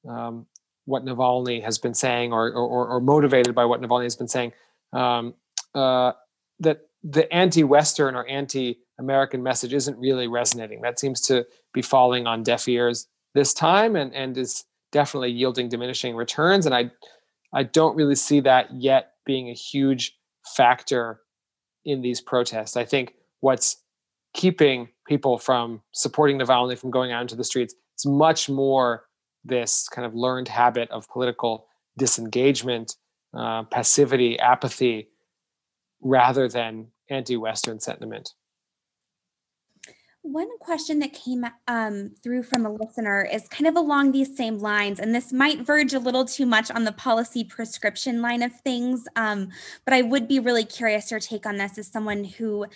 um, 0.08 0.46
what 0.86 1.04
Navalny 1.04 1.62
has 1.62 1.78
been 1.78 1.94
saying, 1.94 2.32
or, 2.32 2.50
or, 2.52 2.88
or 2.88 3.00
motivated 3.00 3.54
by 3.54 3.64
what 3.64 3.80
Navalny 3.80 4.04
has 4.04 4.16
been 4.16 4.28
saying, 4.28 4.52
um, 4.92 5.34
that 5.74 6.80
the 7.04 7.32
anti-Western 7.32 8.16
or 8.16 8.26
anti-American 8.26 9.42
message 9.42 9.74
isn't 9.74 9.98
really 9.98 10.26
resonating. 10.26 10.80
That 10.80 10.98
seems 10.98 11.20
to 11.22 11.46
be 11.74 11.82
falling 11.82 12.26
on 12.26 12.42
deaf 12.42 12.66
ears 12.66 13.06
this 13.34 13.52
time, 13.52 13.94
and 13.94 14.12
and 14.14 14.36
is 14.38 14.64
definitely 14.90 15.30
yielding 15.30 15.68
diminishing 15.68 16.16
returns. 16.16 16.66
And 16.66 16.74
I 16.74 16.90
I 17.54 17.62
don't 17.62 17.96
really 17.96 18.14
see 18.14 18.40
that 18.40 18.68
yet 18.74 19.12
being 19.24 19.48
a 19.48 19.54
huge 19.54 20.16
factor 20.56 21.20
in 21.84 22.02
these 22.02 22.20
protests. 22.20 22.76
I 22.76 22.84
think 22.84 23.14
what's 23.40 23.82
keeping 24.34 24.88
people 25.06 25.38
from 25.38 25.82
supporting 25.92 26.38
Navalny 26.38 26.78
from 26.78 26.90
going 26.90 27.12
out 27.12 27.22
into 27.22 27.36
the 27.36 27.44
streets 27.44 27.74
is 27.98 28.06
much 28.06 28.48
more 28.48 29.04
this 29.44 29.88
kind 29.88 30.04
of 30.04 30.14
learned 30.14 30.48
habit 30.48 30.90
of 30.90 31.08
political 31.08 31.66
disengagement, 31.98 32.96
uh, 33.36 33.62
passivity, 33.64 34.38
apathy, 34.38 35.08
rather 36.02 36.48
than 36.48 36.88
anti-Western 37.08 37.80
sentiment. 37.80 38.34
One 40.28 40.58
question 40.58 40.98
that 40.98 41.12
came 41.12 41.46
um, 41.68 42.10
through 42.20 42.42
from 42.42 42.66
a 42.66 42.72
listener 42.72 43.28
is 43.32 43.46
kind 43.46 43.68
of 43.68 43.76
along 43.76 44.10
these 44.10 44.36
same 44.36 44.58
lines, 44.58 44.98
and 44.98 45.14
this 45.14 45.32
might 45.32 45.60
verge 45.60 45.94
a 45.94 46.00
little 46.00 46.24
too 46.24 46.46
much 46.46 46.68
on 46.68 46.82
the 46.82 46.90
policy 46.90 47.44
prescription 47.44 48.20
line 48.20 48.42
of 48.42 48.52
things. 48.52 49.06
Um, 49.14 49.50
but 49.84 49.94
I 49.94 50.02
would 50.02 50.26
be 50.26 50.40
really 50.40 50.64
curious 50.64 51.12
your 51.12 51.20
take 51.20 51.46
on 51.46 51.58
this 51.58 51.78
as 51.78 51.86
someone 51.86 52.24
who 52.24 52.66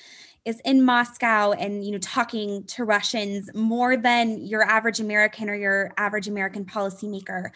is 0.44 0.60
in 0.64 0.84
Moscow 0.84 1.50
and 1.50 1.84
you 1.84 1.90
know 1.90 1.98
talking 1.98 2.62
to 2.66 2.84
Russians 2.84 3.50
more 3.52 3.96
than 3.96 4.46
your 4.46 4.62
average 4.62 5.00
American 5.00 5.50
or 5.50 5.56
your 5.56 5.92
average 5.96 6.28
American 6.28 6.64
policymaker. 6.64 7.50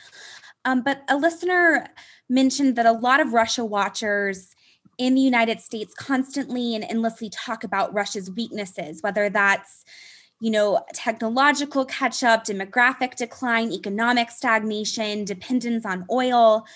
Um, 0.64 0.82
but 0.82 1.04
a 1.08 1.16
listener 1.16 1.86
mentioned 2.28 2.74
that 2.76 2.86
a 2.86 2.92
lot 2.92 3.20
of 3.20 3.32
Russia 3.32 3.64
watchers 3.64 4.56
in 4.98 5.14
the 5.14 5.20
United 5.20 5.60
States 5.60 5.94
constantly 5.94 6.74
and 6.74 6.84
endlessly 6.84 7.30
talk 7.30 7.64
about 7.64 7.92
Russia's 7.94 8.30
weaknesses, 8.30 9.02
whether 9.02 9.28
that's 9.28 9.84
you 10.40 10.50
know, 10.50 10.84
technological 10.92 11.86
catch 11.86 12.22
up, 12.22 12.44
demographic 12.44 13.14
decline, 13.14 13.72
economic 13.72 14.30
stagnation, 14.30 15.24
dependence 15.24 15.86
on 15.86 16.04
oil. 16.10 16.66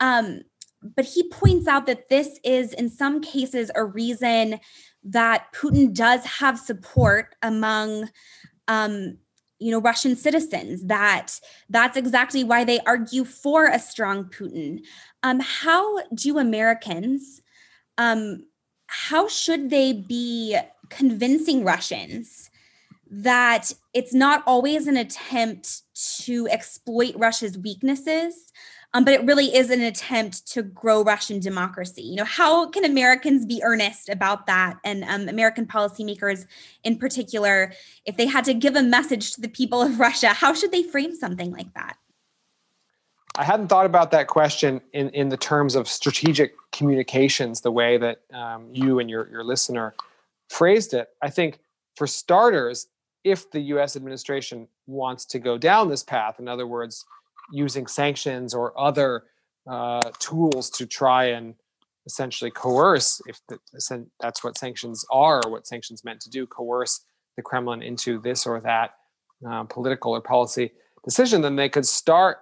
Um, 0.00 0.42
but 0.82 1.04
he 1.04 1.28
points 1.28 1.66
out 1.66 1.84
that 1.86 2.08
this 2.08 2.40
is, 2.42 2.72
in 2.72 2.88
some 2.88 3.20
cases, 3.20 3.70
a 3.74 3.84
reason 3.84 4.60
that 5.04 5.52
Putin 5.52 5.92
does 5.92 6.24
have 6.24 6.58
support 6.58 7.34
among 7.42 8.08
um, 8.68 9.18
you 9.58 9.70
know 9.70 9.80
russian 9.80 10.16
citizens 10.16 10.84
that 10.86 11.38
that's 11.68 11.96
exactly 11.96 12.42
why 12.42 12.64
they 12.64 12.80
argue 12.80 13.24
for 13.24 13.66
a 13.66 13.78
strong 13.78 14.24
putin 14.24 14.80
um, 15.22 15.38
how 15.38 16.02
do 16.14 16.38
americans 16.38 17.41
um, 18.02 18.46
how 18.86 19.28
should 19.28 19.70
they 19.70 19.92
be 19.92 20.56
convincing 20.88 21.64
russians 21.64 22.50
that 23.10 23.72
it's 23.94 24.14
not 24.14 24.42
always 24.46 24.86
an 24.86 24.96
attempt 24.96 25.82
to 26.22 26.48
exploit 26.48 27.14
russia's 27.16 27.56
weaknesses 27.58 28.52
um, 28.94 29.04
but 29.04 29.14
it 29.14 29.24
really 29.24 29.54
is 29.54 29.70
an 29.70 29.80
attempt 29.80 30.46
to 30.48 30.62
grow 30.62 31.02
Russian 31.02 31.40
democracy. 31.40 32.02
You 32.02 32.16
know, 32.16 32.24
how 32.24 32.68
can 32.68 32.84
Americans 32.84 33.46
be 33.46 33.62
earnest 33.64 34.10
about 34.10 34.46
that, 34.46 34.78
and 34.84 35.02
um, 35.04 35.28
American 35.28 35.66
policymakers 35.66 36.46
in 36.84 36.98
particular, 36.98 37.72
if 38.04 38.16
they 38.16 38.26
had 38.26 38.44
to 38.44 38.54
give 38.54 38.76
a 38.76 38.82
message 38.82 39.32
to 39.32 39.40
the 39.40 39.48
people 39.48 39.80
of 39.80 39.98
Russia, 39.98 40.28
how 40.28 40.52
should 40.52 40.72
they 40.72 40.82
frame 40.82 41.14
something 41.14 41.52
like 41.52 41.72
that? 41.74 41.96
I 43.36 43.44
hadn't 43.44 43.68
thought 43.68 43.86
about 43.86 44.10
that 44.10 44.26
question 44.26 44.80
in, 44.92 45.08
in 45.10 45.30
the 45.30 45.36
terms 45.36 45.74
of 45.74 45.88
strategic 45.88 46.54
communications, 46.70 47.62
the 47.62 47.70
way 47.70 47.96
that 47.96 48.20
um, 48.32 48.68
you 48.72 48.98
and 48.98 49.08
your, 49.08 49.28
your 49.30 49.42
listener 49.42 49.94
phrased 50.50 50.92
it. 50.92 51.08
I 51.22 51.30
think, 51.30 51.58
for 51.96 52.06
starters, 52.06 52.88
if 53.24 53.50
the 53.50 53.60
US 53.60 53.96
administration 53.96 54.68
wants 54.86 55.24
to 55.26 55.38
go 55.38 55.56
down 55.56 55.88
this 55.88 56.02
path, 56.02 56.38
in 56.38 56.48
other 56.48 56.66
words, 56.66 57.04
using 57.50 57.86
sanctions 57.86 58.54
or 58.54 58.78
other 58.78 59.24
uh, 59.66 60.00
tools 60.18 60.68
to 60.70 60.86
try 60.86 61.26
and 61.26 61.54
essentially 62.04 62.50
coerce, 62.50 63.22
if 63.26 63.40
the, 63.48 63.58
that's 64.20 64.44
what 64.44 64.58
sanctions 64.58 65.04
are, 65.10 65.40
what 65.46 65.66
sanctions 65.66 66.04
meant 66.04 66.20
to 66.20 66.30
do, 66.30 66.46
coerce 66.46 67.00
the 67.36 67.42
Kremlin 67.42 67.82
into 67.82 68.20
this 68.20 68.46
or 68.46 68.60
that 68.60 68.94
uh, 69.48 69.64
political 69.64 70.12
or 70.12 70.20
policy 70.20 70.72
decision, 71.04 71.40
then 71.40 71.56
they 71.56 71.68
could 71.68 71.86
start 71.86 72.38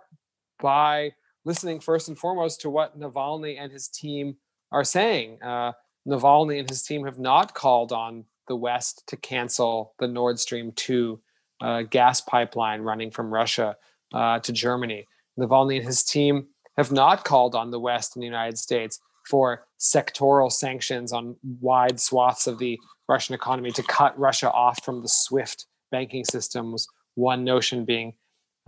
by 0.61 1.12
listening 1.44 1.81
first 1.81 2.09
and 2.09 2.18
foremost 2.18 2.61
to 2.61 2.70
what 2.70 2.99
Navalny 2.99 3.57
and 3.59 3.73
his 3.73 3.88
team 3.88 4.37
are 4.73 4.85
saying. 4.85 5.38
Uh, 5.42 5.73
Navalny 6.07 6.61
and 6.61 6.68
his 6.68 6.83
team 6.83 7.05
have 7.05 7.18
not 7.18 7.55
called 7.55 7.92
on 7.92 8.25
the 8.49 8.57
West 8.57 9.05
to 9.07 9.16
cancel 9.16 9.94
the 9.99 10.09
Nord 10.09 10.38
Stream 10.38 10.73
2 10.73 11.20
uh, 11.61 11.83
gas 11.83 12.20
pipeline 12.20 12.81
running 12.83 13.11
from 13.11 13.33
Russia 13.33 13.77
uh, 14.14 14.38
to 14.40 14.53
Germany. 14.53 15.07
Navalny 15.38 15.77
and 15.77 15.87
his 15.87 16.03
team 16.03 16.49
have 16.77 16.90
not 16.90 17.25
called 17.25 17.55
on 17.55 17.70
the 17.70 17.81
West 17.81 18.16
and 18.16 18.23
the 18.23 18.27
United 18.27 18.59
States 18.59 18.99
for 19.29 19.66
sectoral 19.79 20.51
sanctions 20.51 21.12
on 21.12 21.37
wide 21.61 22.01
swaths 22.01 22.46
of 22.46 22.59
the 22.59 22.79
Russian 23.09 23.35
economy 23.35 23.70
to 23.73 23.83
cut 23.83 24.18
Russia 24.18 24.51
off 24.51 24.83
from 24.85 25.03
the 25.03 25.09
SWIFT 25.09 25.66
banking 25.90 26.25
systems. 26.25 26.87
one 27.14 27.44
notion 27.44 27.85
being 27.85 28.14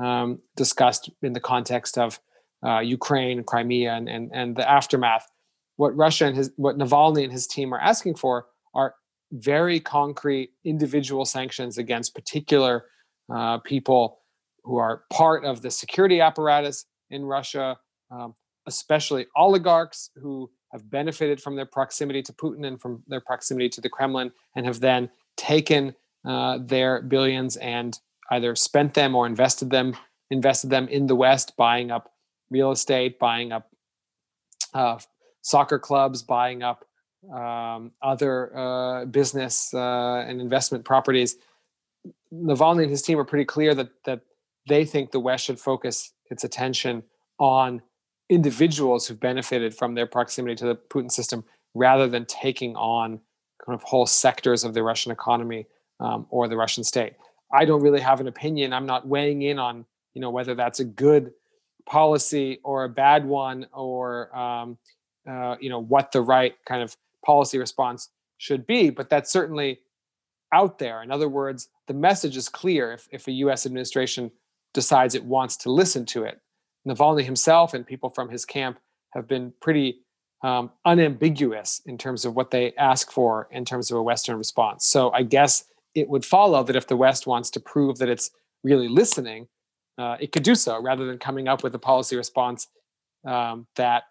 um, 0.02 0.40
discussed 0.56 1.10
in 1.22 1.32
the 1.32 1.40
context 1.40 1.96
of 1.96 2.20
uh, 2.66 2.80
Ukraine, 2.80 3.42
Crimea, 3.44 3.92
and, 3.92 4.08
and, 4.08 4.30
and 4.32 4.56
the 4.56 4.68
aftermath. 4.68 5.26
What 5.76 5.96
Russia 5.96 6.26
and 6.26 6.36
his, 6.36 6.50
what 6.56 6.76
Navalny 6.76 7.24
and 7.24 7.32
his 7.32 7.46
team 7.46 7.72
are 7.72 7.80
asking 7.80 8.16
for 8.16 8.46
are 8.74 8.94
very 9.32 9.80
concrete 9.80 10.50
individual 10.64 11.24
sanctions 11.24 11.78
against 11.78 12.14
particular 12.14 12.84
uh, 13.34 13.58
people 13.58 14.18
who 14.64 14.76
are 14.76 15.04
part 15.10 15.44
of 15.44 15.62
the 15.62 15.70
security 15.70 16.20
apparatus 16.20 16.84
in 17.10 17.24
Russia, 17.24 17.78
um, 18.10 18.34
especially 18.66 19.26
oligarchs 19.36 20.10
who 20.16 20.50
have 20.72 20.88
benefited 20.90 21.40
from 21.40 21.56
their 21.56 21.66
proximity 21.66 22.22
to 22.22 22.32
Putin 22.32 22.66
and 22.66 22.80
from 22.80 23.02
their 23.06 23.20
proximity 23.20 23.68
to 23.68 23.80
the 23.80 23.88
Kremlin, 23.88 24.30
and 24.54 24.66
have 24.66 24.80
then 24.80 25.10
taken 25.36 25.94
uh, 26.24 26.58
their 26.62 27.02
billions 27.02 27.56
and 27.56 27.98
either 28.30 28.54
spent 28.54 28.94
them 28.94 29.14
or 29.14 29.26
invested 29.26 29.70
them 29.70 29.96
invested 30.30 30.70
them 30.70 30.88
in 30.88 31.06
the 31.06 31.14
West, 31.14 31.54
buying 31.58 31.90
up 31.90 32.12
real 32.50 32.70
estate, 32.70 33.18
buying 33.18 33.52
up 33.52 33.70
uh, 34.72 34.98
soccer 35.42 35.78
clubs, 35.78 36.22
buying 36.22 36.62
up 36.62 36.86
um, 37.32 37.92
other 38.02 38.56
uh, 38.56 39.04
business 39.04 39.72
uh, 39.74 40.24
and 40.26 40.40
investment 40.40 40.84
properties. 40.84 41.36
Navalny 42.32 42.82
and 42.82 42.90
his 42.90 43.02
team 43.02 43.18
are 43.18 43.24
pretty 43.24 43.44
clear 43.44 43.74
that 43.74 43.90
that 44.04 44.20
they 44.68 44.84
think 44.84 45.10
the 45.10 45.20
West 45.20 45.44
should 45.44 45.58
focus 45.58 46.12
its 46.30 46.44
attention 46.44 47.02
on 47.38 47.82
individuals 48.28 49.06
who've 49.06 49.20
benefited 49.20 49.74
from 49.74 49.94
their 49.94 50.06
proximity 50.06 50.54
to 50.54 50.64
the 50.64 50.74
Putin 50.74 51.10
system 51.10 51.44
rather 51.74 52.08
than 52.08 52.24
taking 52.26 52.74
on 52.76 53.20
kind 53.64 53.74
of 53.74 53.82
whole 53.82 54.06
sectors 54.06 54.64
of 54.64 54.74
the 54.74 54.82
Russian 54.82 55.12
economy 55.12 55.66
um, 56.00 56.26
or 56.30 56.48
the 56.48 56.56
Russian 56.56 56.84
state. 56.84 57.14
I 57.52 57.64
don't 57.64 57.82
really 57.82 58.00
have 58.00 58.20
an 58.20 58.28
opinion. 58.28 58.72
I'm 58.72 58.86
not 58.86 59.06
weighing 59.06 59.42
in 59.42 59.58
on 59.58 59.84
you 60.14 60.20
know 60.20 60.30
whether 60.30 60.54
that's 60.54 60.80
a 60.80 60.84
good 60.84 61.32
policy 61.86 62.60
or 62.64 62.84
a 62.84 62.88
bad 62.88 63.24
one 63.24 63.66
or 63.72 64.34
um, 64.36 64.78
uh, 65.28 65.56
you 65.60 65.68
know 65.68 65.80
what 65.80 66.12
the 66.12 66.20
right 66.20 66.54
kind 66.66 66.82
of 66.82 66.96
policy 67.24 67.58
response 67.58 68.08
should 68.38 68.66
be. 68.66 68.90
But 68.90 69.10
that's 69.10 69.30
certainly 69.30 69.80
out 70.52 70.78
there. 70.78 71.02
In 71.02 71.10
other 71.10 71.28
words, 71.28 71.68
the 71.86 71.94
message 71.94 72.36
is 72.36 72.48
clear. 72.48 72.92
If, 72.92 73.08
if 73.10 73.28
a 73.28 73.32
U.S. 73.32 73.66
administration 73.66 74.30
decides 74.74 75.14
it 75.14 75.24
wants 75.24 75.56
to 75.58 75.70
listen 75.70 76.06
to 76.06 76.24
it. 76.24 76.40
Navalny 76.86 77.24
himself 77.24 77.74
and 77.74 77.86
people 77.86 78.10
from 78.10 78.28
his 78.28 78.44
camp 78.44 78.78
have 79.10 79.28
been 79.28 79.52
pretty 79.60 80.00
um, 80.42 80.70
unambiguous 80.84 81.80
in 81.86 81.96
terms 81.96 82.24
of 82.24 82.34
what 82.34 82.50
they 82.50 82.72
ask 82.74 83.12
for 83.12 83.48
in 83.52 83.64
terms 83.64 83.90
of 83.90 83.98
a 83.98 84.02
Western 84.02 84.36
response. 84.36 84.86
So 84.86 85.10
I 85.12 85.22
guess 85.22 85.64
it 85.94 86.08
would 86.08 86.24
follow 86.24 86.62
that 86.62 86.76
if 86.76 86.86
the 86.86 86.96
West 86.96 87.26
wants 87.26 87.50
to 87.50 87.60
prove 87.60 87.98
that 87.98 88.08
it's 88.08 88.30
really 88.64 88.88
listening, 88.88 89.48
uh, 89.98 90.16
it 90.20 90.32
could 90.32 90.42
do 90.42 90.54
so 90.54 90.80
rather 90.80 91.06
than 91.06 91.18
coming 91.18 91.48
up 91.48 91.62
with 91.62 91.74
a 91.74 91.78
policy 91.78 92.16
response 92.16 92.68
um, 93.26 93.66
that 93.76 94.04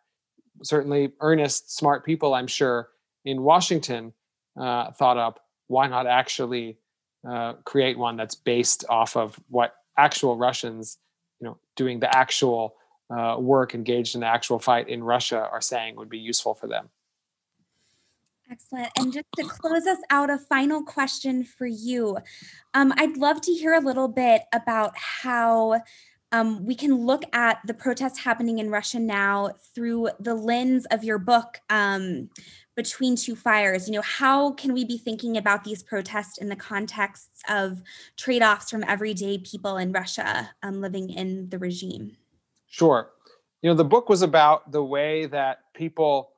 certainly 0.64 1.12
earnest, 1.22 1.76
smart 1.76 2.06
people, 2.06 2.34
I'm 2.34 2.48
sure, 2.48 2.90
in 3.26 3.42
Washington 3.42 4.14
uh, 4.60 4.92
thought 4.92 5.18
up. 5.18 5.40
Why 5.68 5.88
not 5.88 6.06
actually 6.06 6.78
uh, 7.28 7.54
create 7.64 7.98
one 7.98 8.18
that's 8.18 8.36
based 8.36 8.86
off 8.90 9.16
of 9.16 9.40
what 9.48 9.76
actual 9.98 10.38
Russians, 10.38 10.98
you 11.40 11.48
know, 11.48 11.58
doing 11.76 12.00
the 12.00 12.16
actual 12.16 12.76
uh, 13.16 13.38
work, 13.40 13.74
engaged 13.76 14.16
in 14.16 14.22
the 14.22 14.28
actual 14.28 14.60
fight 14.60 14.90
in 14.90 15.04
Russia, 15.04 15.48
are 15.52 15.62
saying 15.62 15.96
would 15.96 16.10
be 16.10 16.18
useful 16.18 16.54
for 16.54 16.68
them. 16.68 16.90
Excellent. 18.52 18.90
And 18.98 19.14
just 19.14 19.28
to 19.38 19.44
close 19.44 19.88
us 19.88 20.00
out, 20.10 20.30
a 20.30 20.38
final 20.38 20.84
question 20.84 21.46
for 21.46 21.66
you. 21.66 22.18
Um, 22.74 22.94
I'd 22.98 23.16
love 23.16 23.40
to 23.42 23.52
hear 23.54 23.74
a 23.74 23.80
little 23.80 24.10
bit 24.10 24.42
about 24.52 24.92
how 24.98 25.82
um, 26.34 26.66
we 26.66 26.76
can 26.76 26.94
look 26.96 27.24
at 27.34 27.60
the 27.66 27.74
protests 27.74 28.20
happening 28.20 28.60
in 28.60 28.70
Russia 28.70 29.00
now 29.00 29.52
through 29.74 30.10
the 30.20 30.36
lens 30.36 30.86
of 30.88 31.04
your 31.04 31.18
book, 31.18 31.60
um, 31.70 32.30
Between 32.76 33.16
Two 33.16 33.38
Fires. 33.38 33.88
You 33.88 33.96
know, 33.96 34.02
how 34.02 34.52
can 34.52 34.74
we 34.74 34.84
be 34.84 34.98
thinking 34.98 35.38
about 35.38 35.64
these 35.64 35.82
protests 35.82 36.38
in 36.38 36.50
the 36.50 36.56
context 36.58 37.30
of 37.48 37.82
trade 38.18 38.44
offs 38.44 38.70
from 38.70 38.84
everyday 38.86 39.38
people 39.38 39.78
in 39.78 39.94
Russia 39.94 40.50
um, 40.62 40.82
living 40.82 41.10
in 41.10 41.50
the 41.50 41.60
regime? 41.60 42.18
Sure. 42.68 43.12
You 43.62 43.70
know, 43.70 43.76
the 43.76 43.86
book 43.86 44.10
was 44.10 44.22
about 44.22 44.72
the 44.72 44.84
way 44.84 45.26
that 45.28 45.74
people 45.74 46.32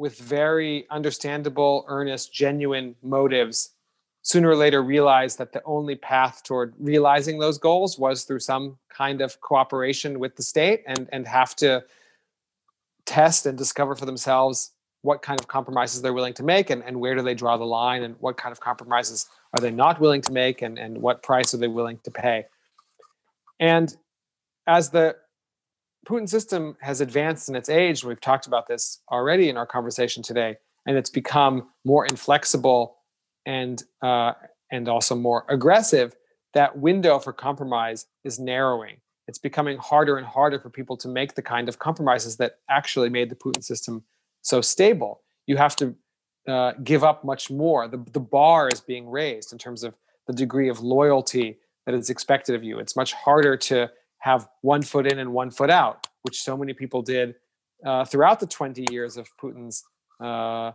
with 0.00 0.18
very 0.18 0.86
understandable, 0.88 1.84
earnest, 1.86 2.32
genuine 2.32 2.96
motives, 3.02 3.74
sooner 4.22 4.48
or 4.48 4.56
later 4.56 4.82
realized 4.82 5.36
that 5.36 5.52
the 5.52 5.62
only 5.66 5.94
path 5.94 6.42
toward 6.42 6.72
realizing 6.78 7.38
those 7.38 7.58
goals 7.58 7.98
was 7.98 8.24
through 8.24 8.38
some 8.38 8.78
kind 8.88 9.20
of 9.20 9.38
cooperation 9.42 10.18
with 10.18 10.34
the 10.36 10.42
state 10.42 10.82
and, 10.86 11.06
and 11.12 11.28
have 11.28 11.54
to 11.54 11.84
test 13.04 13.44
and 13.44 13.58
discover 13.58 13.94
for 13.94 14.06
themselves 14.06 14.72
what 15.02 15.20
kind 15.20 15.38
of 15.38 15.48
compromises 15.48 16.00
they're 16.00 16.14
willing 16.14 16.32
to 16.32 16.42
make 16.42 16.70
and, 16.70 16.82
and 16.84 16.98
where 16.98 17.14
do 17.14 17.20
they 17.20 17.34
draw 17.34 17.58
the 17.58 17.64
line 17.64 18.02
and 18.02 18.16
what 18.20 18.38
kind 18.38 18.52
of 18.52 18.60
compromises 18.60 19.26
are 19.52 19.60
they 19.60 19.70
not 19.70 20.00
willing 20.00 20.22
to 20.22 20.32
make 20.32 20.62
and, 20.62 20.78
and 20.78 20.96
what 20.96 21.22
price 21.22 21.52
are 21.52 21.58
they 21.58 21.68
willing 21.68 21.98
to 22.04 22.10
pay. 22.10 22.46
And 23.58 23.94
as 24.66 24.88
the 24.88 25.16
Putin 26.06 26.28
system 26.28 26.76
has 26.80 27.00
advanced 27.00 27.48
in 27.48 27.56
its 27.56 27.68
age. 27.68 28.04
We've 28.04 28.20
talked 28.20 28.46
about 28.46 28.66
this 28.66 29.00
already 29.10 29.48
in 29.48 29.56
our 29.56 29.66
conversation 29.66 30.22
today, 30.22 30.56
and 30.86 30.96
it's 30.96 31.10
become 31.10 31.68
more 31.84 32.06
inflexible 32.06 32.96
and 33.46 33.82
uh, 34.02 34.32
and 34.70 34.88
also 34.88 35.14
more 35.14 35.44
aggressive. 35.48 36.16
That 36.54 36.78
window 36.78 37.18
for 37.18 37.32
compromise 37.32 38.06
is 38.24 38.38
narrowing. 38.38 38.96
It's 39.28 39.38
becoming 39.38 39.78
harder 39.78 40.16
and 40.16 40.26
harder 40.26 40.58
for 40.58 40.70
people 40.70 40.96
to 40.98 41.08
make 41.08 41.34
the 41.34 41.42
kind 41.42 41.68
of 41.68 41.78
compromises 41.78 42.36
that 42.38 42.56
actually 42.68 43.10
made 43.10 43.30
the 43.30 43.36
Putin 43.36 43.62
system 43.62 44.02
so 44.42 44.60
stable. 44.60 45.22
You 45.46 45.56
have 45.56 45.76
to 45.76 45.94
uh, 46.48 46.72
give 46.82 47.04
up 47.04 47.24
much 47.24 47.50
more. 47.50 47.86
The, 47.86 48.04
the 48.12 48.20
bar 48.20 48.68
is 48.72 48.80
being 48.80 49.08
raised 49.08 49.52
in 49.52 49.58
terms 49.58 49.84
of 49.84 49.94
the 50.26 50.32
degree 50.32 50.68
of 50.68 50.80
loyalty 50.80 51.58
that 51.86 51.94
is 51.94 52.10
expected 52.10 52.54
of 52.54 52.64
you. 52.64 52.78
It's 52.78 52.96
much 52.96 53.12
harder 53.12 53.56
to 53.56 53.90
have 54.20 54.48
one 54.62 54.82
foot 54.82 55.06
in 55.06 55.18
and 55.18 55.32
one 55.32 55.50
foot 55.50 55.70
out, 55.70 56.06
which 56.22 56.42
so 56.42 56.56
many 56.56 56.72
people 56.72 57.02
did 57.02 57.34
uh, 57.84 58.04
throughout 58.04 58.40
the 58.40 58.46
20 58.46 58.86
years 58.90 59.16
of 59.16 59.28
Putin's 59.42 59.82
uh, 60.22 60.24
uh, 60.66 60.72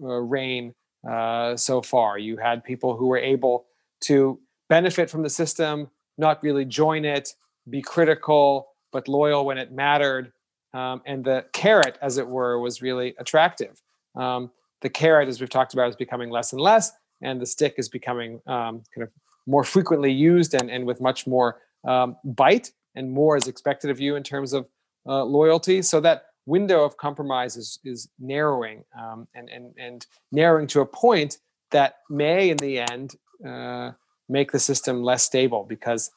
reign 0.00 0.74
uh, 1.08 1.56
so 1.56 1.82
far. 1.82 2.18
You 2.18 2.36
had 2.36 2.64
people 2.64 2.96
who 2.96 3.06
were 3.06 3.18
able 3.18 3.66
to 4.04 4.40
benefit 4.68 5.10
from 5.10 5.22
the 5.22 5.30
system, 5.30 5.88
not 6.18 6.42
really 6.42 6.64
join 6.64 7.04
it, 7.04 7.32
be 7.68 7.82
critical, 7.82 8.68
but 8.92 9.08
loyal 9.08 9.44
when 9.44 9.58
it 9.58 9.72
mattered. 9.72 10.32
Um, 10.74 11.02
and 11.06 11.24
the 11.24 11.44
carrot, 11.52 11.98
as 12.02 12.18
it 12.18 12.26
were, 12.26 12.58
was 12.58 12.82
really 12.82 13.14
attractive. 13.18 13.80
Um, 14.14 14.50
the 14.82 14.90
carrot, 14.90 15.28
as 15.28 15.40
we've 15.40 15.50
talked 15.50 15.74
about, 15.74 15.88
is 15.88 15.96
becoming 15.96 16.30
less 16.30 16.52
and 16.52 16.60
less, 16.60 16.92
and 17.22 17.40
the 17.40 17.46
stick 17.46 17.74
is 17.78 17.88
becoming 17.88 18.40
um, 18.46 18.82
kind 18.94 19.02
of 19.02 19.10
more 19.46 19.64
frequently 19.64 20.12
used 20.12 20.54
and, 20.54 20.70
and 20.70 20.86
with 20.86 21.00
much 21.00 21.26
more 21.26 21.60
um, 21.86 22.16
bite 22.24 22.72
and 22.96 23.12
more 23.12 23.36
is 23.36 23.46
expected 23.46 23.90
of 23.90 24.00
you 24.00 24.16
in 24.16 24.22
terms 24.22 24.52
of 24.52 24.66
uh, 25.06 25.22
loyalty. 25.24 25.82
So 25.82 26.00
that 26.00 26.26
window 26.46 26.84
of 26.84 26.96
compromise 26.96 27.56
is, 27.56 27.78
is 27.84 28.08
narrowing 28.18 28.84
um, 28.98 29.28
and, 29.34 29.48
and, 29.48 29.74
and 29.78 30.06
narrowing 30.32 30.66
to 30.68 30.80
a 30.80 30.86
point 30.86 31.38
that 31.70 31.96
may, 32.10 32.50
in 32.50 32.56
the 32.56 32.78
end, 32.78 33.14
uh, 33.46 33.92
make 34.28 34.52
the 34.52 34.58
system 34.58 35.02
less 35.02 35.22
stable 35.22 35.64
because 35.68 36.10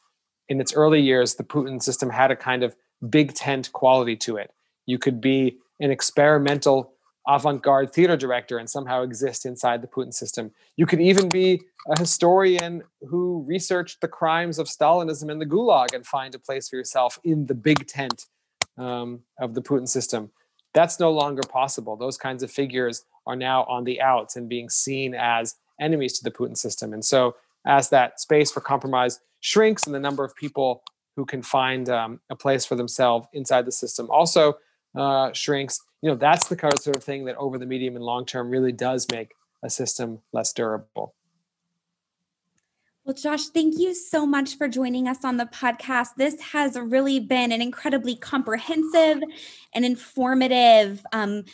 in 0.48 0.60
its 0.60 0.74
early 0.74 1.02
years, 1.02 1.36
the 1.36 1.44
Putin 1.44 1.82
system 1.82 2.10
had 2.10 2.32
a 2.32 2.36
kind 2.36 2.64
of 2.64 2.76
big 3.08 3.34
tent 3.34 3.72
quality 3.72 4.16
to 4.16 4.38
it. 4.38 4.52
You 4.86 4.98
could 4.98 5.22
be 5.22 5.58
an 5.80 5.92
experimental 5.92 6.94
avant-garde 7.28 7.94
theater 7.94 8.18
director 8.18 8.58
and 8.58 8.70
somehow 8.70 9.04
exist 9.04 9.46
inside 9.46 9.82
the 9.82 9.88
Putin 9.88 10.14
system. 10.14 10.52
You 10.78 10.86
could 10.86 11.02
even 11.02 11.30
be 11.30 11.62
a 11.88 12.00
historian 12.00 12.84
who 13.08 13.44
researched 13.48 14.02
the 14.02 14.08
crimes 14.08 14.58
of 14.58 14.68
Stalinism 14.68 15.32
and 15.32 15.42
the 15.42 15.46
Gulag 15.46 15.94
and 15.94 16.06
find 16.06 16.34
a 16.34 16.40
place 16.40 16.70
for 16.70 16.76
yourself 16.76 17.20
in 17.24 17.46
the 17.46 17.54
big 17.54 17.88
tent 17.88 18.26
um, 18.78 19.22
of 19.40 19.54
the 19.54 19.62
Putin 19.62 19.88
system. 19.88 20.32
That's 20.74 21.00
no 21.00 21.12
longer 21.12 21.42
possible. 21.50 21.96
Those 21.96 22.18
kinds 22.18 22.44
of 22.44 22.52
figures 22.52 23.06
are 23.28 23.36
now 23.36 23.64
on 23.66 23.84
the 23.84 24.02
outs 24.02 24.36
and 24.36 24.48
being 24.48 24.70
seen 24.70 25.14
as 25.14 25.56
enemies 25.80 26.18
to 26.20 26.24
the 26.24 26.32
Putin 26.32 26.58
system. 26.58 26.94
And 26.94 27.04
so, 27.04 27.36
as 27.66 27.90
that 27.90 28.20
space 28.20 28.52
for 28.52 28.62
compromise 28.62 29.20
shrinks 29.42 29.86
and 29.86 29.94
the 29.94 30.00
number 30.00 30.24
of 30.24 30.36
people 30.36 30.82
who 31.16 31.26
can 31.26 31.42
find 31.42 31.90
um, 31.90 32.20
a 32.30 32.36
place 32.36 32.66
for 32.66 32.76
themselves 32.76 33.28
inside 33.34 33.66
the 33.66 33.72
system 33.72 34.10
also 34.10 34.58
uh, 34.96 35.32
shrinks, 35.34 35.82
you 36.02 36.10
know 36.10 36.16
that's 36.16 36.48
the 36.48 36.56
kind 36.56 36.74
of 36.74 36.80
sort 36.80 36.96
of 36.96 37.04
thing 37.04 37.26
that 37.26 37.36
over 37.38 37.58
the 37.58 37.66
medium 37.66 37.96
and 37.96 38.04
long 38.04 38.26
term 38.26 38.50
really 38.50 38.72
does 38.72 39.08
make 39.12 39.34
a 39.64 39.70
system 39.70 40.20
less 40.32 40.54
durable 40.54 41.14
well, 43.10 43.16
Josh, 43.16 43.48
thank 43.48 43.80
you 43.80 43.96
so 43.96 44.24
much 44.24 44.56
for 44.56 44.68
joining 44.68 45.08
us 45.08 45.26
on 45.26 45.38
the 45.38 45.46
podcast. 45.46 46.10
This 46.16 46.40
has 46.42 46.78
really 46.78 47.20
been 47.20 47.52
an 47.52 47.60
incredibly 47.60 48.16
comprehensive 48.16 49.24
and 49.74 49.84
informative, 49.84 51.04
um, 51.12 51.46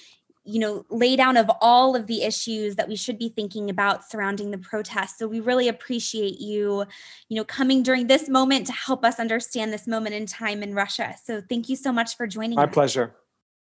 you 0.44 0.60
know, 0.60 0.86
lay 0.90 1.16
down 1.16 1.38
of 1.38 1.50
all 1.62 1.96
of 1.96 2.08
the 2.08 2.24
issues 2.24 2.76
that 2.76 2.90
we 2.90 2.98
should 2.98 3.18
be 3.18 3.30
thinking 3.30 3.70
about 3.70 4.04
surrounding 4.04 4.52
the 4.52 4.58
protests. 4.58 5.18
So 5.18 5.30
we 5.30 5.40
really 5.40 5.70
appreciate 5.70 6.42
you, 6.42 6.84
you 7.30 7.38
know, 7.38 7.46
coming 7.46 7.84
during 7.84 8.08
this 8.08 8.28
moment 8.28 8.68
to 8.68 8.74
help 8.74 9.06
us 9.06 9.18
understand 9.18 9.72
this 9.72 9.88
moment 9.88 10.14
in 10.14 10.26
time 10.26 10.62
in 10.62 10.74
Russia. 10.74 11.16
So 11.24 11.42
thank 11.48 11.70
you 11.70 11.78
so 11.78 11.94
much 11.94 12.18
for 12.18 12.28
joining 12.28 12.58
My 12.58 12.66
us. 12.66 12.74
pleasure. 12.74 13.16